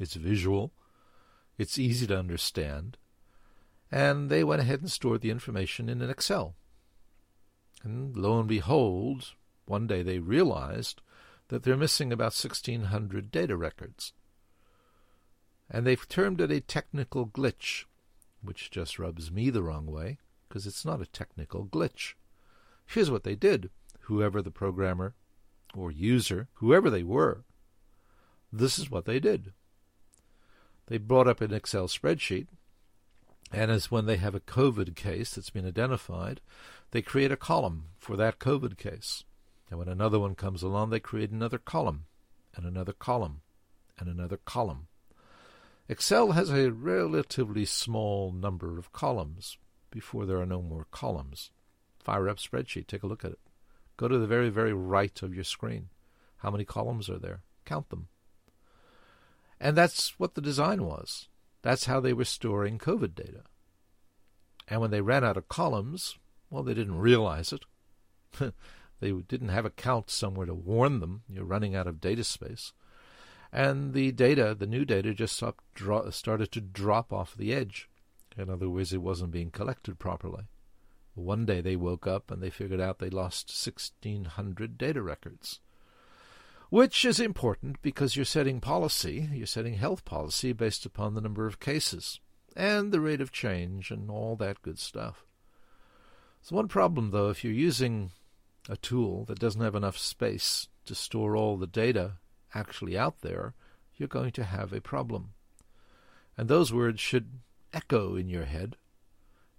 It's 0.00 0.14
visual, 0.14 0.72
it's 1.58 1.78
easy 1.78 2.06
to 2.06 2.18
understand, 2.18 2.96
and 3.92 4.30
they 4.30 4.42
went 4.42 4.62
ahead 4.62 4.80
and 4.80 4.90
stored 4.90 5.20
the 5.20 5.30
information 5.30 5.90
in 5.90 6.00
an 6.00 6.08
Excel. 6.08 6.54
And 7.82 8.16
lo 8.16 8.38
and 8.38 8.48
behold, 8.48 9.34
one 9.66 9.86
day 9.86 10.02
they 10.02 10.18
realized 10.18 11.02
that 11.48 11.62
they're 11.62 11.76
missing 11.76 12.12
about 12.12 12.34
1,600 12.34 13.30
data 13.30 13.56
records. 13.56 14.12
And 15.70 15.86
they've 15.86 16.08
termed 16.08 16.40
it 16.40 16.50
a 16.50 16.60
technical 16.60 17.26
glitch, 17.26 17.84
which 18.42 18.70
just 18.70 18.98
rubs 18.98 19.30
me 19.30 19.50
the 19.50 19.62
wrong 19.62 19.86
way, 19.86 20.18
because 20.48 20.66
it's 20.66 20.84
not 20.84 21.00
a 21.00 21.06
technical 21.06 21.66
glitch. 21.66 22.14
Here's 22.86 23.10
what 23.10 23.24
they 23.24 23.34
did 23.34 23.70
whoever 24.02 24.40
the 24.40 24.52
programmer 24.52 25.14
or 25.74 25.90
user, 25.90 26.46
whoever 26.54 26.88
they 26.88 27.02
were, 27.02 27.42
this 28.52 28.78
is 28.78 28.90
what 28.90 29.04
they 29.04 29.18
did. 29.18 29.52
They 30.86 30.98
brought 30.98 31.26
up 31.26 31.40
an 31.40 31.52
Excel 31.52 31.88
spreadsheet, 31.88 32.46
and 33.52 33.70
as 33.70 33.90
when 33.90 34.06
they 34.06 34.16
have 34.16 34.34
a 34.34 34.40
COVID 34.40 34.94
case 34.94 35.34
that's 35.34 35.50
been 35.50 35.66
identified, 35.66 36.40
they 36.92 37.02
create 37.02 37.32
a 37.32 37.36
column 37.36 37.88
for 37.98 38.16
that 38.16 38.38
COVID 38.38 38.76
case. 38.78 39.24
And 39.70 39.78
when 39.78 39.88
another 39.88 40.18
one 40.18 40.34
comes 40.34 40.62
along, 40.62 40.90
they 40.90 41.00
create 41.00 41.30
another 41.30 41.58
column, 41.58 42.04
and 42.54 42.64
another 42.64 42.92
column, 42.92 43.40
and 43.98 44.08
another 44.08 44.36
column. 44.36 44.86
Excel 45.88 46.32
has 46.32 46.50
a 46.50 46.70
relatively 46.70 47.64
small 47.64 48.32
number 48.32 48.78
of 48.78 48.92
columns 48.92 49.58
before 49.90 50.26
there 50.26 50.40
are 50.40 50.46
no 50.46 50.60
more 50.60 50.86
columns. 50.90 51.50
Fire 52.02 52.28
up 52.28 52.38
spreadsheet, 52.38 52.86
take 52.86 53.02
a 53.02 53.06
look 53.06 53.24
at 53.24 53.32
it. 53.32 53.38
Go 53.96 54.08
to 54.08 54.18
the 54.18 54.26
very, 54.26 54.50
very 54.50 54.72
right 54.72 55.22
of 55.22 55.34
your 55.34 55.44
screen. 55.44 55.88
How 56.38 56.50
many 56.50 56.64
columns 56.64 57.08
are 57.08 57.18
there? 57.18 57.40
Count 57.64 57.88
them. 57.88 58.08
And 59.60 59.76
that's 59.76 60.18
what 60.18 60.34
the 60.34 60.40
design 60.40 60.84
was. 60.84 61.28
That's 61.62 61.86
how 61.86 62.00
they 62.00 62.12
were 62.12 62.24
storing 62.24 62.78
COVID 62.78 63.14
data. 63.14 63.42
And 64.68 64.80
when 64.80 64.90
they 64.90 65.00
ran 65.00 65.24
out 65.24 65.36
of 65.36 65.48
columns, 65.48 66.18
well, 66.50 66.62
they 66.62 66.74
didn't 66.74 66.98
realize 66.98 67.52
it. 67.52 67.64
they 69.00 69.12
didn't 69.12 69.48
have 69.48 69.64
a 69.64 69.70
count 69.70 70.10
somewhere 70.10 70.46
to 70.46 70.54
warn 70.54 71.00
them 71.00 71.22
you're 71.28 71.44
running 71.44 71.74
out 71.74 71.86
of 71.86 72.00
data 72.00 72.24
space. 72.24 72.72
And 73.52 73.94
the 73.94 74.12
data, 74.12 74.54
the 74.58 74.66
new 74.66 74.84
data, 74.84 75.14
just 75.14 75.36
started 75.36 76.52
to 76.52 76.60
drop 76.60 77.12
off 77.12 77.36
the 77.36 77.52
edge. 77.52 77.88
In 78.36 78.50
other 78.50 78.68
words, 78.68 78.92
it 78.92 79.00
wasn't 79.02 79.30
being 79.30 79.50
collected 79.50 79.98
properly. 79.98 80.44
One 81.14 81.46
day 81.46 81.62
they 81.62 81.76
woke 81.76 82.06
up 82.06 82.30
and 82.30 82.42
they 82.42 82.50
figured 82.50 82.80
out 82.80 82.98
they 82.98 83.08
lost 83.08 83.48
1,600 83.48 84.76
data 84.76 85.02
records. 85.02 85.60
Which 86.68 87.04
is 87.04 87.20
important 87.20 87.80
because 87.80 88.16
you're 88.16 88.24
setting 88.24 88.60
policy, 88.60 89.28
you're 89.32 89.46
setting 89.46 89.74
health 89.74 90.04
policy 90.04 90.52
based 90.52 90.84
upon 90.84 91.14
the 91.14 91.20
number 91.20 91.46
of 91.46 91.60
cases 91.60 92.20
and 92.56 92.90
the 92.90 93.00
rate 93.00 93.20
of 93.20 93.30
change 93.32 93.90
and 93.90 94.10
all 94.10 94.36
that 94.36 94.62
good 94.62 94.78
stuff. 94.78 95.24
So, 96.42 96.56
one 96.56 96.68
problem 96.68 97.10
though, 97.12 97.30
if 97.30 97.44
you're 97.44 97.52
using 97.52 98.10
a 98.68 98.76
tool 98.76 99.24
that 99.26 99.38
doesn't 99.38 99.60
have 99.60 99.74
enough 99.74 99.98
space 99.98 100.68
to 100.86 100.94
store 100.94 101.36
all 101.36 101.56
the 101.56 101.66
data 101.66 102.12
actually 102.54 102.96
out 102.96 103.20
there, 103.20 103.54
you're 103.96 104.08
going 104.08 104.32
to 104.32 104.44
have 104.44 104.72
a 104.72 104.80
problem. 104.80 105.32
And 106.36 106.48
those 106.48 106.72
words 106.72 107.00
should 107.00 107.40
echo 107.72 108.16
in 108.16 108.28
your 108.28 108.44
head. 108.44 108.76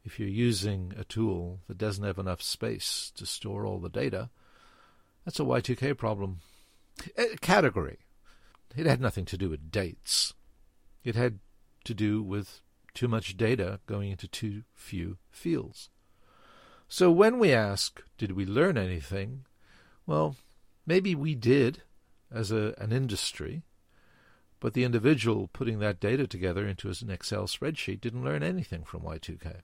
If 0.04 0.20
you're 0.20 0.30
using 0.30 0.94
a 0.98 1.04
tool 1.04 1.60
that 1.68 1.78
doesn't 1.78 2.04
have 2.04 2.18
enough 2.18 2.42
space 2.42 3.12
to 3.16 3.26
store 3.26 3.66
all 3.66 3.80
the 3.80 3.90
data, 3.90 4.30
that's 5.26 5.40
a 5.40 5.44
Y2K 5.44 5.98
problem. 5.98 6.40
A 7.18 7.36
category. 7.42 8.00
It 8.76 8.86
had 8.86 9.02
nothing 9.02 9.26
to 9.26 9.38
do 9.38 9.50
with 9.50 9.72
dates. 9.72 10.34
It 11.04 11.16
had 11.16 11.40
to 11.86 11.94
do 11.94 12.22
with 12.22 12.62
too 12.94 13.08
much 13.08 13.38
data 13.38 13.80
going 13.86 14.12
into 14.12 14.28
too 14.28 14.64
few 14.74 15.18
fields. 15.30 15.90
So 16.88 17.12
when 17.12 17.38
we 17.38 17.52
ask, 17.52 18.02
did 18.18 18.32
we 18.32 18.46
learn 18.46 18.78
anything? 18.78 19.46
Well, 20.06 20.36
maybe 20.86 21.16
we 21.16 21.36
did 21.36 21.82
as 22.32 22.52
a, 22.52 22.74
an 22.78 22.92
industry, 22.92 23.64
but 24.60 24.74
the 24.74 24.84
individual 24.84 25.50
putting 25.52 25.80
that 25.80 26.00
data 26.00 26.28
together 26.28 26.66
into 26.66 26.88
an 26.88 27.10
Excel 27.10 27.44
spreadsheet 27.44 28.02
didn't 28.02 28.24
learn 28.24 28.42
anything 28.42 28.84
from 28.84 29.02
Y2K. 29.02 29.62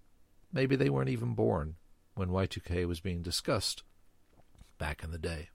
Maybe 0.51 0.75
they 0.75 0.89
weren't 0.89 1.09
even 1.09 1.33
born 1.33 1.75
when 2.13 2.29
Y2K 2.29 2.85
was 2.87 2.99
being 2.99 3.21
discussed 3.21 3.83
back 4.77 5.03
in 5.03 5.11
the 5.11 5.17
day. 5.17 5.49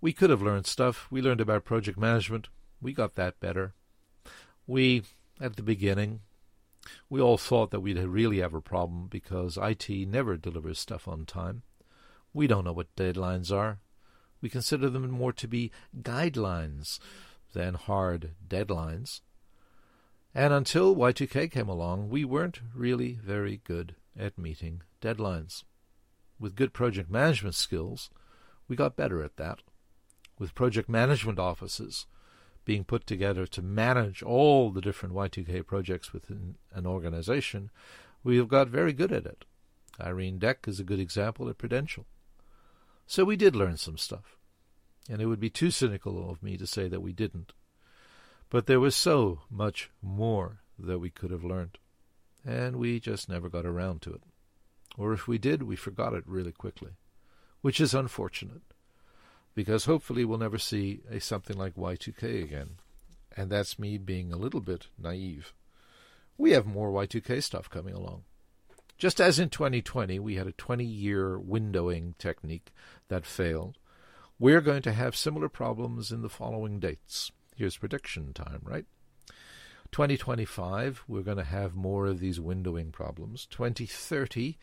We 0.00 0.12
could 0.12 0.30
have 0.30 0.42
learned 0.42 0.66
stuff. 0.66 1.06
We 1.10 1.20
learned 1.20 1.40
about 1.40 1.64
project 1.64 1.98
management. 1.98 2.48
We 2.80 2.92
got 2.92 3.14
that 3.16 3.38
better. 3.40 3.74
We, 4.66 5.02
at 5.40 5.56
the 5.56 5.62
beginning, 5.62 6.20
we 7.08 7.20
all 7.20 7.38
thought 7.38 7.70
that 7.70 7.80
we'd 7.80 7.98
really 7.98 8.40
have 8.40 8.54
a 8.54 8.60
problem 8.60 9.06
because 9.08 9.58
IT 9.60 9.88
never 10.08 10.36
delivers 10.36 10.78
stuff 10.78 11.06
on 11.06 11.26
time. 11.26 11.62
We 12.32 12.46
don't 12.46 12.64
know 12.64 12.72
what 12.72 12.94
deadlines 12.96 13.52
are. 13.52 13.80
We 14.40 14.48
consider 14.48 14.90
them 14.90 15.08
more 15.10 15.32
to 15.32 15.46
be 15.46 15.70
guidelines 16.00 16.98
than 17.52 17.74
hard 17.74 18.32
deadlines. 18.48 19.20
And 20.34 20.52
until 20.52 20.96
Y2K 20.96 21.50
came 21.50 21.68
along, 21.68 22.08
we 22.08 22.24
weren't 22.24 22.60
really 22.74 23.18
very 23.22 23.60
good 23.64 23.94
at 24.18 24.38
meeting 24.38 24.82
deadlines. 25.00 25.64
With 26.40 26.56
good 26.56 26.72
project 26.72 27.10
management 27.10 27.54
skills, 27.54 28.10
we 28.66 28.74
got 28.74 28.96
better 28.96 29.22
at 29.22 29.36
that. 29.36 29.60
With 30.38 30.54
project 30.54 30.88
management 30.88 31.38
offices, 31.38 32.06
being 32.64 32.84
put 32.84 33.06
together 33.06 33.46
to 33.46 33.62
manage 33.62 34.22
all 34.22 34.70
the 34.70 34.80
different 34.80 35.14
Y2K 35.14 35.66
projects 35.66 36.12
within 36.12 36.56
an 36.72 36.86
organization, 36.86 37.70
we 38.22 38.36
have 38.36 38.48
got 38.48 38.68
very 38.68 38.92
good 38.92 39.12
at 39.12 39.26
it. 39.26 39.44
Irene 40.00 40.38
Deck 40.38 40.66
is 40.66 40.80
a 40.80 40.84
good 40.84 41.00
example 41.00 41.48
at 41.48 41.58
Prudential. 41.58 42.06
So 43.06 43.24
we 43.24 43.36
did 43.36 43.56
learn 43.56 43.76
some 43.76 43.98
stuff. 43.98 44.36
And 45.10 45.20
it 45.20 45.26
would 45.26 45.40
be 45.40 45.50
too 45.50 45.70
cynical 45.70 46.30
of 46.30 46.42
me 46.42 46.56
to 46.56 46.66
say 46.66 46.88
that 46.88 47.02
we 47.02 47.12
didn't. 47.12 47.52
But 48.48 48.66
there 48.66 48.80
was 48.80 48.94
so 48.94 49.40
much 49.50 49.90
more 50.00 50.60
that 50.78 51.00
we 51.00 51.10
could 51.10 51.30
have 51.30 51.44
learned. 51.44 51.78
And 52.44 52.76
we 52.76 53.00
just 53.00 53.28
never 53.28 53.48
got 53.48 53.66
around 53.66 54.02
to 54.02 54.12
it. 54.12 54.22
Or 54.96 55.12
if 55.12 55.26
we 55.26 55.38
did, 55.38 55.62
we 55.62 55.76
forgot 55.76 56.14
it 56.14 56.24
really 56.26 56.52
quickly, 56.52 56.92
which 57.60 57.80
is 57.80 57.94
unfortunate 57.94 58.62
because 59.54 59.84
hopefully 59.84 60.24
we'll 60.24 60.38
never 60.38 60.58
see 60.58 61.00
a 61.10 61.20
something 61.20 61.56
like 61.56 61.74
Y2K 61.74 62.42
again. 62.42 62.70
And 63.36 63.50
that's 63.50 63.78
me 63.78 63.98
being 63.98 64.32
a 64.32 64.36
little 64.36 64.60
bit 64.60 64.88
naive. 64.98 65.52
We 66.36 66.52
have 66.52 66.66
more 66.66 66.90
Y2K 66.90 67.42
stuff 67.42 67.70
coming 67.70 67.94
along. 67.94 68.24
Just 68.98 69.20
as 69.20 69.38
in 69.38 69.48
2020, 69.48 70.18
we 70.18 70.36
had 70.36 70.46
a 70.46 70.52
20 70.52 70.84
year 70.84 71.38
windowing 71.38 72.16
technique 72.18 72.72
that 73.08 73.26
failed, 73.26 73.78
we're 74.38 74.60
going 74.60 74.82
to 74.82 74.92
have 74.92 75.16
similar 75.16 75.48
problems 75.48 76.10
in 76.12 76.22
the 76.22 76.28
following 76.28 76.78
dates. 76.78 77.32
Here's 77.54 77.76
prediction 77.76 78.32
time, 78.32 78.60
right? 78.62 78.86
2025, 79.92 81.04
we're 81.06 81.22
going 81.22 81.36
to 81.36 81.44
have 81.44 81.74
more 81.74 82.06
of 82.06 82.18
these 82.18 82.38
windowing 82.38 82.92
problems. 82.92 83.46
2030, 83.46 84.56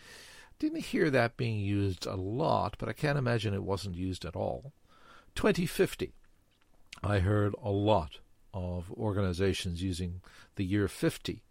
didn't 0.57 0.85
hear 0.85 1.09
that 1.09 1.37
being 1.37 1.59
used 1.59 2.05
a 2.05 2.15
lot, 2.15 2.75
but 2.79 2.89
I 2.89 2.93
can't 2.93 3.17
imagine 3.17 3.53
it 3.53 3.63
wasn't 3.63 3.95
used 3.95 4.25
at 4.25 4.35
all. 4.35 4.73
2050, 5.39 6.11
I 7.01 7.19
heard 7.19 7.55
a 7.63 7.69
lot 7.69 8.19
of 8.53 8.91
organizations 8.91 9.81
using 9.81 10.19
the 10.57 10.65
year 10.65 10.89
50 10.89 11.43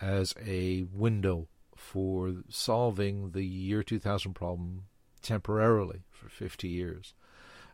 as 0.00 0.34
a 0.44 0.82
window 0.92 1.46
for 1.76 2.42
solving 2.48 3.30
the 3.30 3.44
year 3.44 3.84
2000 3.84 4.34
problem 4.34 4.86
temporarily 5.22 6.00
for 6.10 6.28
50 6.28 6.66
years. 6.66 7.14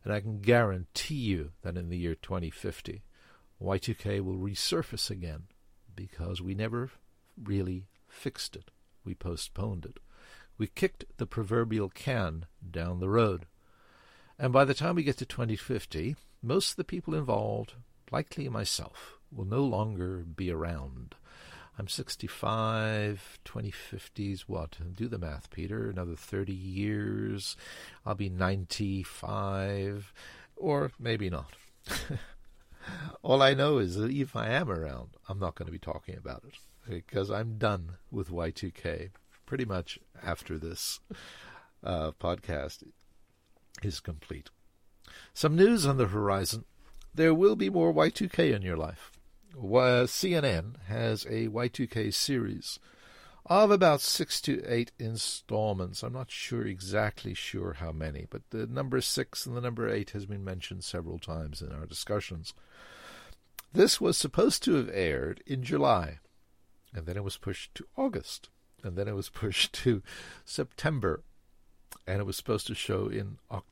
And 0.05 0.12
I 0.12 0.21
can 0.21 0.43
guarantee 0.43 1.14
you 1.14 1.52
that 1.62 1.79
in 1.79 1.88
the 1.88 1.97
year 1.97 2.17
2050, 2.17 3.02
Y2K 3.59 4.21
will 4.21 4.37
resurface 4.37 5.11
again 5.11 5.45
because 5.97 6.43
we 6.43 6.55
never 6.55 6.91
really 7.43 7.87
fixed 8.11 8.57
it. 8.57 8.71
We 9.07 9.14
postponed 9.14 9.87
it. 9.87 10.00
We 10.59 10.67
kicked 10.67 11.07
the 11.17 11.25
proverbial 11.25 11.88
can 11.88 12.45
down 12.71 13.00
the 13.00 13.09
road. 13.09 13.47
And 14.42 14.52
by 14.52 14.64
the 14.64 14.75
time 14.75 14.96
we 14.96 15.04
get 15.04 15.18
to 15.18 15.25
2050, 15.25 16.16
most 16.42 16.70
of 16.70 16.76
the 16.76 16.82
people 16.82 17.14
involved, 17.14 17.75
likely 18.11 18.49
myself, 18.49 19.20
will 19.30 19.44
no 19.44 19.62
longer 19.62 20.25
be 20.25 20.50
around. 20.50 21.14
I'm 21.78 21.87
65, 21.87 23.38
2050s, 23.44 24.40
what? 24.49 24.78
Do 24.96 25.06
the 25.06 25.20
math, 25.20 25.49
Peter. 25.50 25.88
Another 25.88 26.16
30 26.16 26.52
years. 26.52 27.56
I'll 28.04 28.16
be 28.16 28.28
95, 28.28 30.12
or 30.56 30.90
maybe 30.99 31.30
not. 31.30 31.54
All 33.22 33.42
I 33.42 33.54
know 33.54 33.78
is 33.78 33.94
that 33.94 34.11
if 34.11 34.34
I 34.34 34.49
am 34.49 34.68
around, 34.68 35.11
I'm 35.28 35.38
not 35.38 35.54
going 35.54 35.66
to 35.66 35.72
be 35.72 35.78
talking 35.78 36.16
about 36.16 36.42
it 36.49 36.58
because 36.90 37.30
I'm 37.30 37.58
done 37.58 37.92
with 38.11 38.32
Y2K 38.32 39.11
pretty 39.46 39.64
much 39.64 40.00
after 40.20 40.58
this 40.58 40.99
uh, 41.84 42.11
podcast 42.20 42.82
is 43.84 44.00
complete. 44.00 44.50
Some 45.34 45.56
news 45.56 45.86
on 45.86 45.96
the 45.96 46.08
horizon. 46.08 46.64
There 47.14 47.34
will 47.34 47.56
be 47.56 47.70
more 47.70 47.92
Y2K 47.92 48.54
in 48.54 48.62
your 48.62 48.76
life. 48.76 49.12
Uh, 49.54 50.06
CNN 50.06 50.80
has 50.86 51.24
a 51.26 51.48
Y2K 51.48 52.12
series 52.12 52.78
of 53.46 53.70
about 53.70 54.00
six 54.00 54.40
to 54.42 54.62
eight 54.66 54.92
installments. 54.98 56.02
I'm 56.02 56.12
not 56.12 56.30
sure 56.30 56.66
exactly 56.66 57.34
sure 57.34 57.74
how 57.74 57.92
many, 57.92 58.26
but 58.30 58.42
the 58.50 58.66
number 58.66 59.00
six 59.00 59.46
and 59.46 59.56
the 59.56 59.60
number 59.60 59.88
eight 59.88 60.10
has 60.10 60.26
been 60.26 60.44
mentioned 60.44 60.84
several 60.84 61.18
times 61.18 61.60
in 61.60 61.72
our 61.72 61.86
discussions. 61.86 62.54
This 63.72 64.00
was 64.00 64.16
supposed 64.16 64.62
to 64.64 64.74
have 64.74 64.90
aired 64.92 65.42
in 65.46 65.62
July, 65.62 66.18
and 66.94 67.06
then 67.06 67.16
it 67.16 67.24
was 67.24 67.36
pushed 67.36 67.74
to 67.76 67.86
August, 67.96 68.48
and 68.84 68.96
then 68.96 69.08
it 69.08 69.14
was 69.14 69.28
pushed 69.30 69.72
to 69.74 70.02
September, 70.44 71.22
and 72.06 72.20
it 72.20 72.24
was 72.24 72.36
supposed 72.36 72.66
to 72.68 72.74
show 72.74 73.08
in 73.08 73.38
October. 73.50 73.72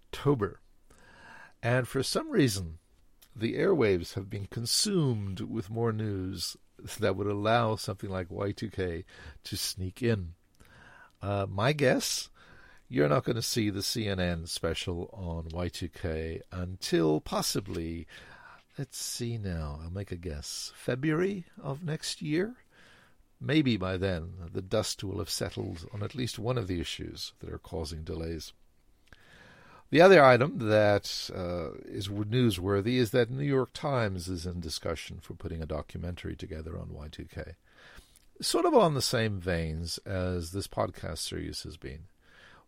And 1.63 1.87
for 1.87 2.03
some 2.03 2.31
reason, 2.31 2.79
the 3.35 3.55
airwaves 3.55 4.15
have 4.15 4.29
been 4.29 4.47
consumed 4.47 5.41
with 5.41 5.71
more 5.71 5.93
news 5.93 6.57
that 6.99 7.17
would 7.17 7.27
allow 7.27 7.77
something 7.77 8.11
like 8.11 8.29
Y2K 8.29 9.05
to 9.45 9.57
sneak 9.57 10.03
in. 10.03 10.35
Uh, 11.23 11.47
my 11.49 11.73
guess, 11.73 12.31
you're 12.89 13.09
not 13.09 13.25
going 13.25 13.37
to 13.37 13.43
see 13.43 13.71
the 13.71 13.81
CNN 13.81 14.49
special 14.49 15.11
on 15.13 15.45
Y2K 15.51 16.41
until 16.51 17.21
possibly, 17.21 18.07
let's 18.79 18.99
see 18.99 19.39
now, 19.39 19.81
I'll 19.83 19.91
make 19.91 20.11
a 20.11 20.17
guess, 20.17 20.73
February 20.75 21.45
of 21.63 21.85
next 21.85 22.23
year? 22.23 22.57
Maybe 23.41 23.77
by 23.77 23.97
then 23.97 24.33
the 24.53 24.63
dust 24.63 25.05
will 25.05 25.19
have 25.19 25.31
settled 25.31 25.87
on 25.95 26.03
at 26.03 26.15
least 26.15 26.39
one 26.39 26.59
of 26.59 26.67
the 26.67 26.81
issues 26.81 27.33
that 27.41 27.51
are 27.51 27.59
causing 27.59 28.03
delays. 28.03 28.53
The 29.91 30.01
other 30.01 30.23
item 30.23 30.69
that 30.69 31.31
uh, 31.35 31.73
is 31.85 32.07
newsworthy 32.07 32.95
is 32.95 33.11
that 33.11 33.29
New 33.29 33.45
York 33.45 33.71
Times 33.73 34.29
is 34.29 34.47
in 34.47 34.61
discussion 34.61 35.19
for 35.21 35.35
putting 35.35 35.61
a 35.61 35.67
documentary 35.67 36.37
together 36.37 36.79
on 36.79 36.91
Y2K. 36.91 37.55
Sort 38.41 38.65
of 38.67 38.75
on 38.75 38.95
the 38.95 39.03
same 39.03 39.41
veins 39.41 39.99
as 40.07 40.53
this 40.53 40.69
podcast 40.69 41.19
series 41.19 41.65
has 41.65 41.77
been. 41.77 42.05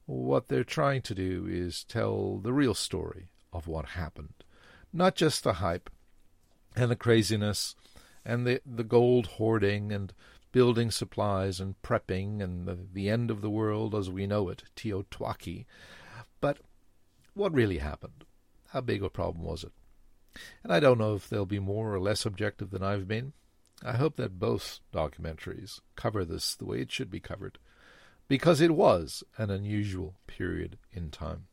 What 0.04 0.48
they're 0.48 0.64
trying 0.64 1.02
to 1.02 1.14
do 1.14 1.46
is 1.48 1.84
tell 1.84 2.38
the 2.38 2.52
real 2.52 2.74
story 2.74 3.28
of 3.52 3.68
what 3.68 3.90
happened, 3.90 4.34
not 4.92 5.14
just 5.14 5.44
the 5.44 5.54
hype 5.54 5.90
and 6.74 6.90
the 6.90 6.96
craziness 6.96 7.76
and 8.24 8.44
the, 8.44 8.60
the 8.66 8.84
gold 8.84 9.26
hoarding 9.26 9.92
and 9.92 10.12
building 10.50 10.90
supplies 10.90 11.60
and 11.60 11.80
prepping 11.82 12.42
and 12.42 12.66
the, 12.66 12.76
the 12.92 13.08
end 13.08 13.30
of 13.30 13.42
the 13.42 13.50
world 13.50 13.94
as 13.94 14.10
we 14.10 14.26
know 14.26 14.48
it, 14.48 14.64
TEOTWAWKI, 14.76 15.66
but 16.40 16.58
what 17.34 17.52
really 17.52 17.78
happened? 17.78 18.24
How 18.68 18.80
big 18.80 19.02
a 19.02 19.10
problem 19.10 19.44
was 19.44 19.64
it? 19.64 19.72
And 20.62 20.72
I 20.72 20.80
don't 20.80 20.98
know 20.98 21.14
if 21.14 21.28
they'll 21.28 21.46
be 21.46 21.58
more 21.58 21.92
or 21.92 22.00
less 22.00 22.24
objective 22.24 22.70
than 22.70 22.82
I've 22.82 23.08
been. 23.08 23.32
I 23.84 23.96
hope 23.96 24.16
that 24.16 24.38
both 24.38 24.80
documentaries 24.92 25.80
cover 25.96 26.24
this 26.24 26.54
the 26.54 26.64
way 26.64 26.80
it 26.80 26.92
should 26.92 27.10
be 27.10 27.20
covered, 27.20 27.58
because 28.28 28.60
it 28.60 28.74
was 28.74 29.24
an 29.36 29.50
unusual 29.50 30.14
period 30.26 30.78
in 30.92 31.10
time. 31.10 31.46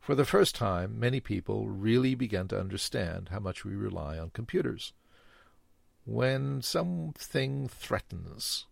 For 0.00 0.14
the 0.14 0.24
first 0.24 0.54
time, 0.54 0.98
many 0.98 1.20
people 1.20 1.68
really 1.68 2.14
began 2.14 2.48
to 2.48 2.58
understand 2.58 3.28
how 3.28 3.40
much 3.40 3.64
we 3.64 3.74
rely 3.74 4.18
on 4.18 4.30
computers. 4.30 4.92
When 6.04 6.62
something 6.62 7.68
threatens 7.68 8.66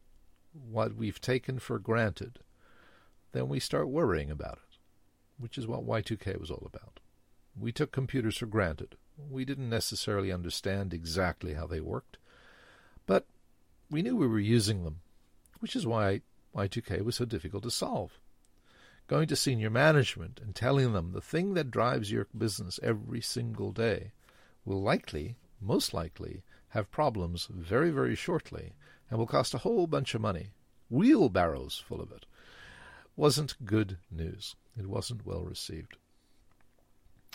what 0.53 0.95
we've 0.95 1.21
taken 1.21 1.59
for 1.59 1.79
granted, 1.79 2.39
then 3.33 3.49
we 3.49 3.61
start 3.61 3.89
worrying 3.89 4.31
about 4.31 4.55
it 4.55 4.68
which 5.39 5.59
is 5.59 5.67
what 5.67 5.87
Y2K 5.87 6.39
was 6.39 6.51
all 6.51 6.67
about. 6.67 7.01
We 7.59 7.73
took 7.73 7.93
computers 7.93 8.37
for 8.37 8.47
granted. 8.47 8.97
We 9.31 9.45
didn't 9.45 9.71
necessarily 9.71 10.31
understand 10.33 10.95
exactly 10.95 11.55
how 11.55 11.67
they 11.67 11.81
worked, 11.81 12.19
but 13.07 13.27
we 13.91 14.03
knew 14.03 14.17
we 14.17 14.27
were 14.27 14.39
using 14.39 14.85
them, 14.85 15.01
which 15.61 15.75
is 15.75 15.87
why 15.87 16.21
Y2K 16.55 17.03
was 17.03 17.17
so 17.17 17.25
difficult 17.25 17.63
to 17.65 17.71
solve. 17.71 18.19
Going 19.07 19.27
to 19.29 19.37
senior 19.37 19.71
management 19.71 20.41
and 20.43 20.55
telling 20.55 20.93
them 20.93 21.13
the 21.13 21.21
thing 21.21 21.55
that 21.55 21.71
drives 21.71 22.13
your 22.13 22.27
business 22.37 22.79
every 22.83 23.21
single 23.21 23.73
day 23.73 24.13
will 24.65 24.83
likely, 24.83 25.37
most 25.61 25.95
likely, 25.95 26.43
have 26.71 26.91
problems 26.91 27.49
very, 27.51 27.91
very 27.91 28.15
shortly 28.15 28.75
and 29.09 29.19
will 29.19 29.27
cost 29.27 29.55
a 29.55 29.59
whole 29.59 29.87
bunch 29.87 30.15
of 30.15 30.21
money, 30.21 30.49
wheelbarrows 30.91 31.83
full 31.87 32.01
of 32.01 32.13
it, 32.13 32.27
wasn't 33.19 33.57
good 33.65 33.99
news. 34.11 34.55
It 34.79 34.87
wasn't 34.87 35.27
well 35.27 35.43
received. 35.43 35.97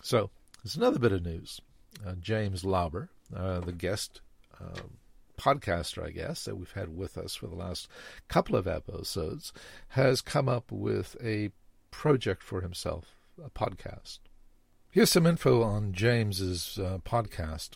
So, 0.02 0.30
there's 0.64 0.78
another 0.78 0.98
bit 0.98 1.12
of 1.12 1.26
news. 1.26 1.60
Uh, 2.06 2.14
James 2.20 2.64
Lauber, 2.64 3.10
uh, 3.36 3.60
the 3.60 3.74
guest 3.74 4.22
uh, 4.62 4.80
podcaster, 5.38 6.06
I 6.06 6.12
guess, 6.12 6.46
that 6.46 6.56
we've 6.56 6.72
had 6.72 6.96
with 6.96 7.18
us 7.18 7.36
for 7.36 7.48
the 7.48 7.56
last 7.56 7.90
couple 8.30 8.56
of 8.56 8.66
episodes, 8.66 9.52
has 9.90 10.22
come 10.22 10.48
up 10.48 10.72
with 10.72 11.18
a 11.22 11.52
project 11.92 12.44
for 12.44 12.62
himself, 12.62 13.16
a 13.44 13.50
podcast. 13.50 14.20
Here's 14.90 15.12
some 15.12 15.28
info 15.28 15.64
on 15.64 15.92
James's 15.92 16.80
uh, 16.80 17.00
podcast. 17.04 17.72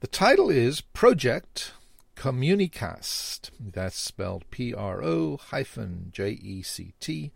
The 0.00 0.06
title 0.08 0.50
is 0.50 0.80
Project 0.80 1.72
Communicast. 2.16 3.50
That's 3.60 3.98
spelled 3.98 4.44
P 4.50 4.74
R 4.74 5.04
O 5.04 5.36
hyphen 5.36 6.08
J 6.12 6.30
E 6.30 6.62
C 6.62 6.94
T 7.00 7.32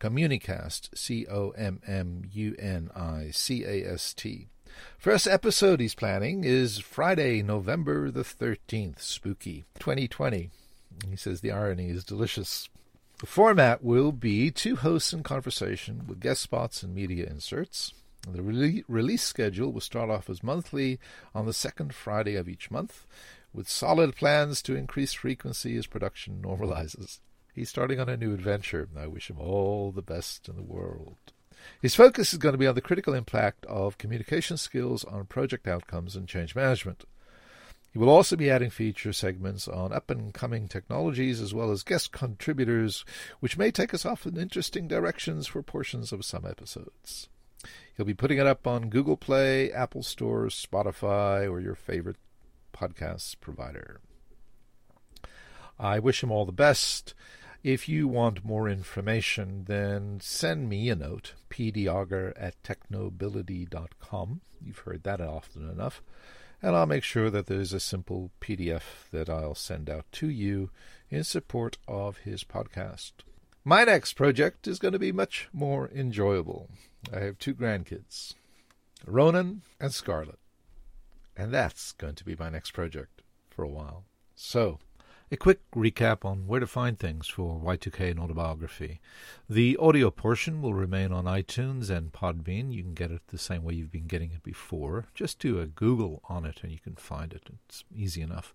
Communicast, 0.00 0.96
C 0.96 1.26
O 1.26 1.50
M 1.50 1.80
M 1.86 2.22
U 2.32 2.54
N 2.58 2.90
I 2.94 3.30
C 3.32 3.64
A 3.64 3.92
S 3.92 4.12
T. 4.12 4.48
First 4.98 5.26
episode 5.26 5.80
he's 5.80 5.94
planning 5.94 6.44
is 6.44 6.78
Friday, 6.78 7.42
November 7.42 8.10
the 8.10 8.22
13th, 8.22 9.00
spooky, 9.00 9.64
2020. 9.78 10.50
He 11.08 11.16
says 11.16 11.40
the 11.40 11.50
irony 11.50 11.88
is 11.88 12.04
delicious. 12.04 12.68
The 13.20 13.26
format 13.26 13.82
will 13.82 14.12
be 14.12 14.50
two 14.50 14.76
hosts 14.76 15.14
in 15.14 15.22
conversation 15.22 16.04
with 16.06 16.20
guest 16.20 16.42
spots 16.42 16.82
and 16.82 16.94
media 16.94 17.26
inserts. 17.26 17.94
The 18.30 18.42
re- 18.42 18.84
release 18.88 19.22
schedule 19.22 19.72
will 19.72 19.80
start 19.80 20.10
off 20.10 20.28
as 20.28 20.42
monthly 20.42 20.98
on 21.34 21.46
the 21.46 21.54
second 21.54 21.94
Friday 21.94 22.34
of 22.34 22.48
each 22.48 22.70
month, 22.70 23.06
with 23.54 23.68
solid 23.68 24.14
plans 24.16 24.60
to 24.62 24.76
increase 24.76 25.14
frequency 25.14 25.76
as 25.76 25.86
production 25.86 26.42
normalizes. 26.42 27.20
He's 27.56 27.70
starting 27.70 27.98
on 27.98 28.10
a 28.10 28.18
new 28.18 28.34
adventure. 28.34 28.86
I 28.94 29.06
wish 29.06 29.30
him 29.30 29.40
all 29.40 29.90
the 29.90 30.02
best 30.02 30.46
in 30.46 30.56
the 30.56 30.62
world. 30.62 31.16
His 31.80 31.94
focus 31.94 32.34
is 32.34 32.38
going 32.38 32.52
to 32.52 32.58
be 32.58 32.66
on 32.66 32.74
the 32.74 32.82
critical 32.82 33.14
impact 33.14 33.64
of 33.64 33.96
communication 33.96 34.58
skills 34.58 35.04
on 35.04 35.24
project 35.24 35.66
outcomes 35.66 36.14
and 36.14 36.28
change 36.28 36.54
management. 36.54 37.04
He 37.94 37.98
will 37.98 38.10
also 38.10 38.36
be 38.36 38.50
adding 38.50 38.68
feature 38.68 39.14
segments 39.14 39.66
on 39.68 39.90
up 39.90 40.10
and 40.10 40.34
coming 40.34 40.68
technologies 40.68 41.40
as 41.40 41.54
well 41.54 41.70
as 41.70 41.82
guest 41.82 42.12
contributors, 42.12 43.06
which 43.40 43.56
may 43.56 43.70
take 43.70 43.94
us 43.94 44.04
off 44.04 44.26
in 44.26 44.36
interesting 44.36 44.86
directions 44.86 45.46
for 45.46 45.62
portions 45.62 46.12
of 46.12 46.26
some 46.26 46.44
episodes. 46.44 47.30
He'll 47.96 48.04
be 48.04 48.12
putting 48.12 48.36
it 48.36 48.46
up 48.46 48.66
on 48.66 48.90
Google 48.90 49.16
Play, 49.16 49.72
Apple 49.72 50.02
Store, 50.02 50.44
Spotify, 50.48 51.50
or 51.50 51.58
your 51.60 51.74
favorite 51.74 52.16
podcast 52.74 53.40
provider. 53.40 54.02
I 55.78 55.98
wish 55.98 56.22
him 56.22 56.30
all 56.30 56.44
the 56.44 56.52
best. 56.52 57.14
If 57.66 57.88
you 57.88 58.06
want 58.06 58.44
more 58.44 58.68
information, 58.68 59.64
then 59.66 60.20
send 60.20 60.68
me 60.68 60.88
a 60.88 60.94
note, 60.94 61.32
pdejager 61.50 62.32
at 62.36 62.62
technobility.com. 62.62 64.40
You've 64.64 64.78
heard 64.78 65.02
that 65.02 65.20
often 65.20 65.68
enough. 65.68 66.00
And 66.62 66.76
I'll 66.76 66.86
make 66.86 67.02
sure 67.02 67.28
that 67.28 67.46
there's 67.46 67.72
a 67.72 67.80
simple 67.80 68.30
PDF 68.40 69.10
that 69.10 69.28
I'll 69.28 69.56
send 69.56 69.90
out 69.90 70.04
to 70.12 70.28
you 70.28 70.70
in 71.10 71.24
support 71.24 71.76
of 71.88 72.18
his 72.18 72.44
podcast. 72.44 73.14
My 73.64 73.82
next 73.82 74.12
project 74.12 74.68
is 74.68 74.78
going 74.78 74.92
to 74.92 75.00
be 75.00 75.10
much 75.10 75.48
more 75.52 75.90
enjoyable. 75.92 76.70
I 77.12 77.18
have 77.18 77.36
two 77.36 77.56
grandkids, 77.56 78.34
Ronan 79.04 79.62
and 79.80 79.92
Scarlett. 79.92 80.38
And 81.36 81.52
that's 81.52 81.90
going 81.90 82.14
to 82.14 82.24
be 82.24 82.36
my 82.36 82.48
next 82.48 82.70
project 82.70 83.22
for 83.50 83.64
a 83.64 83.68
while. 83.68 84.04
So, 84.36 84.78
a 85.30 85.36
quick 85.36 85.60
recap 85.72 86.24
on 86.24 86.46
where 86.46 86.60
to 86.60 86.66
find 86.66 86.98
things 86.98 87.26
for 87.26 87.58
Y2K 87.58 88.12
and 88.12 88.20
autobiography. 88.20 89.00
The 89.48 89.76
audio 89.78 90.10
portion 90.10 90.62
will 90.62 90.74
remain 90.74 91.12
on 91.12 91.24
iTunes 91.24 91.90
and 91.90 92.12
Podbean. 92.12 92.72
You 92.72 92.82
can 92.82 92.94
get 92.94 93.10
it 93.10 93.22
the 93.28 93.38
same 93.38 93.64
way 93.64 93.74
you've 93.74 93.90
been 93.90 94.06
getting 94.06 94.30
it 94.30 94.42
before. 94.42 95.06
Just 95.14 95.40
do 95.40 95.58
a 95.58 95.66
Google 95.66 96.22
on 96.28 96.44
it 96.44 96.60
and 96.62 96.70
you 96.70 96.78
can 96.78 96.94
find 96.94 97.32
it. 97.32 97.48
It's 97.68 97.84
easy 97.94 98.22
enough. 98.22 98.54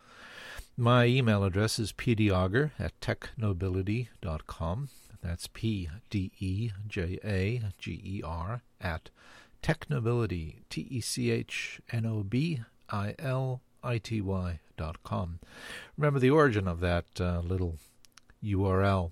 My 0.77 1.05
email 1.05 1.43
address 1.43 1.77
is 1.77 1.91
pdejager 1.91 2.71
at 2.79 2.97
technobility.com. 3.01 4.89
That's 5.21 5.47
P 5.47 5.89
D 6.09 6.31
E 6.39 6.71
J 6.87 7.19
A 7.23 7.61
G 7.77 8.01
E 8.03 8.21
R 8.25 8.63
at 8.79 9.09
technobility, 9.61 10.63
T 10.69 10.87
E 10.89 11.01
C 11.01 11.29
H 11.29 11.79
N 11.91 12.05
O 12.05 12.23
B 12.23 12.61
I 12.89 13.13
L 13.19 13.61
I 13.83 13.99
T 13.99 14.21
Y 14.21 14.59
Remember 15.97 16.19
the 16.19 16.29
origin 16.29 16.67
of 16.67 16.79
that 16.79 17.05
uh, 17.19 17.39
little 17.39 17.77
URL. 18.43 19.11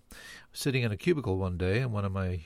Sitting 0.51 0.84
in 0.84 0.91
a 0.91 0.97
cubicle 0.97 1.38
one 1.38 1.58
day, 1.58 1.79
and 1.79 1.93
one 1.93 2.05
of 2.05 2.12
my 2.12 2.41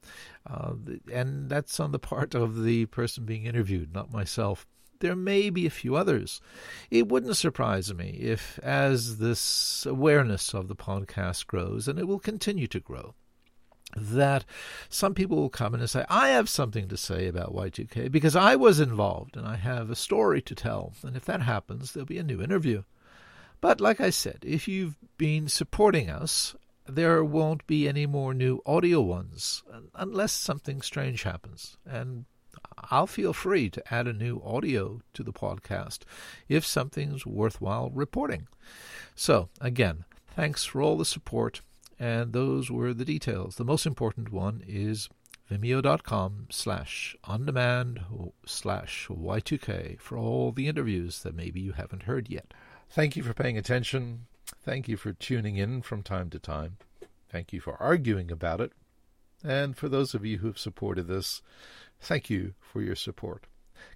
Uh, 0.46 0.74
and 1.10 1.48
that's 1.48 1.80
on 1.80 1.92
the 1.92 1.98
part 1.98 2.34
of 2.34 2.62
the 2.62 2.84
person 2.86 3.24
being 3.24 3.46
interviewed, 3.46 3.94
not 3.94 4.12
myself. 4.12 4.66
There 5.00 5.16
may 5.16 5.48
be 5.48 5.64
a 5.64 5.70
few 5.70 5.96
others. 5.96 6.42
It 6.90 7.08
wouldn't 7.08 7.38
surprise 7.38 7.94
me 7.94 8.18
if, 8.20 8.58
as 8.58 9.16
this 9.16 9.86
awareness 9.86 10.52
of 10.52 10.68
the 10.68 10.76
podcast 10.76 11.46
grows, 11.46 11.88
and 11.88 11.98
it 11.98 12.06
will 12.06 12.20
continue 12.20 12.66
to 12.66 12.80
grow, 12.80 13.14
that 13.96 14.44
some 14.90 15.14
people 15.14 15.38
will 15.38 15.48
come 15.48 15.74
in 15.74 15.80
and 15.80 15.88
say, 15.88 16.04
I 16.10 16.28
have 16.28 16.50
something 16.50 16.86
to 16.88 16.98
say 16.98 17.28
about 17.28 17.54
Y2K 17.54 18.12
because 18.12 18.36
I 18.36 18.56
was 18.56 18.78
involved 18.78 19.38
and 19.38 19.46
I 19.46 19.56
have 19.56 19.88
a 19.88 19.96
story 19.96 20.42
to 20.42 20.54
tell. 20.54 20.92
And 21.02 21.16
if 21.16 21.24
that 21.24 21.40
happens, 21.40 21.92
there'll 21.92 22.04
be 22.04 22.18
a 22.18 22.22
new 22.22 22.42
interview. 22.42 22.82
But 23.64 23.80
like 23.80 23.98
I 23.98 24.10
said, 24.10 24.40
if 24.42 24.68
you've 24.68 24.98
been 25.16 25.48
supporting 25.48 26.10
us, 26.10 26.54
there 26.86 27.24
won't 27.24 27.66
be 27.66 27.88
any 27.88 28.04
more 28.04 28.34
new 28.34 28.60
audio 28.66 29.00
ones 29.00 29.62
unless 29.94 30.32
something 30.32 30.82
strange 30.82 31.22
happens. 31.22 31.78
And 31.86 32.26
I'll 32.90 33.06
feel 33.06 33.32
free 33.32 33.70
to 33.70 33.82
add 33.94 34.06
a 34.06 34.12
new 34.12 34.38
audio 34.44 35.00
to 35.14 35.22
the 35.22 35.32
podcast 35.32 36.00
if 36.46 36.66
something's 36.66 37.24
worthwhile 37.24 37.88
reporting. 37.88 38.48
So, 39.14 39.48
again, 39.62 40.04
thanks 40.36 40.66
for 40.66 40.82
all 40.82 40.98
the 40.98 41.06
support. 41.06 41.62
And 41.98 42.34
those 42.34 42.70
were 42.70 42.92
the 42.92 43.06
details. 43.06 43.56
The 43.56 43.64
most 43.64 43.86
important 43.86 44.30
one 44.30 44.62
is 44.68 45.08
vimeo.com 45.50 46.48
slash 46.50 47.16
on 47.24 47.46
demand 47.46 48.00
slash 48.44 49.08
Y2K 49.08 49.98
for 50.00 50.18
all 50.18 50.52
the 50.52 50.68
interviews 50.68 51.22
that 51.22 51.34
maybe 51.34 51.62
you 51.62 51.72
haven't 51.72 52.02
heard 52.02 52.28
yet. 52.28 52.52
Thank 52.94 53.16
you 53.16 53.24
for 53.24 53.34
paying 53.34 53.58
attention. 53.58 54.26
Thank 54.62 54.86
you 54.86 54.96
for 54.96 55.12
tuning 55.12 55.56
in 55.56 55.82
from 55.82 56.04
time 56.04 56.30
to 56.30 56.38
time. 56.38 56.76
Thank 57.28 57.52
you 57.52 57.60
for 57.60 57.74
arguing 57.82 58.30
about 58.30 58.60
it. 58.60 58.70
And 59.42 59.76
for 59.76 59.88
those 59.88 60.14
of 60.14 60.24
you 60.24 60.38
who 60.38 60.46
have 60.46 60.60
supported 60.60 61.08
this, 61.08 61.42
thank 61.98 62.30
you 62.30 62.54
for 62.60 62.80
your 62.80 62.94
support. 62.94 63.48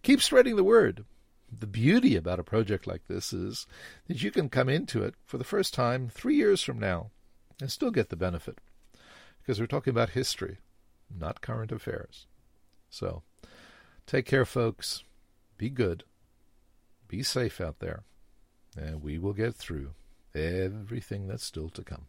Keep 0.02 0.20
spreading 0.20 0.56
the 0.56 0.64
word. 0.64 1.04
The 1.48 1.68
beauty 1.68 2.16
about 2.16 2.40
a 2.40 2.42
project 2.42 2.88
like 2.88 3.06
this 3.06 3.32
is 3.32 3.68
that 4.08 4.20
you 4.20 4.32
can 4.32 4.48
come 4.48 4.68
into 4.68 5.04
it 5.04 5.14
for 5.24 5.38
the 5.38 5.44
first 5.44 5.72
time 5.72 6.08
three 6.08 6.34
years 6.34 6.60
from 6.64 6.80
now 6.80 7.12
and 7.60 7.70
still 7.70 7.92
get 7.92 8.08
the 8.08 8.16
benefit. 8.16 8.58
Because 9.40 9.60
we're 9.60 9.66
talking 9.66 9.92
about 9.92 10.10
history, 10.10 10.58
not 11.08 11.40
current 11.40 11.70
affairs. 11.70 12.26
So, 12.90 13.22
take 14.08 14.26
care, 14.26 14.44
folks. 14.44 15.04
Be 15.56 15.70
good. 15.70 16.02
Be 17.06 17.22
safe 17.22 17.60
out 17.60 17.78
there 17.78 18.02
and 18.76 19.02
we 19.02 19.18
will 19.18 19.32
get 19.32 19.54
through 19.54 19.90
everything 20.34 21.26
that's 21.26 21.44
still 21.44 21.68
to 21.70 21.82
come. 21.82 22.06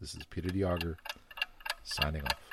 This 0.00 0.14
is 0.14 0.24
Peter 0.26 0.48
de 0.48 0.96
signing 1.82 2.22
off. 2.22 2.47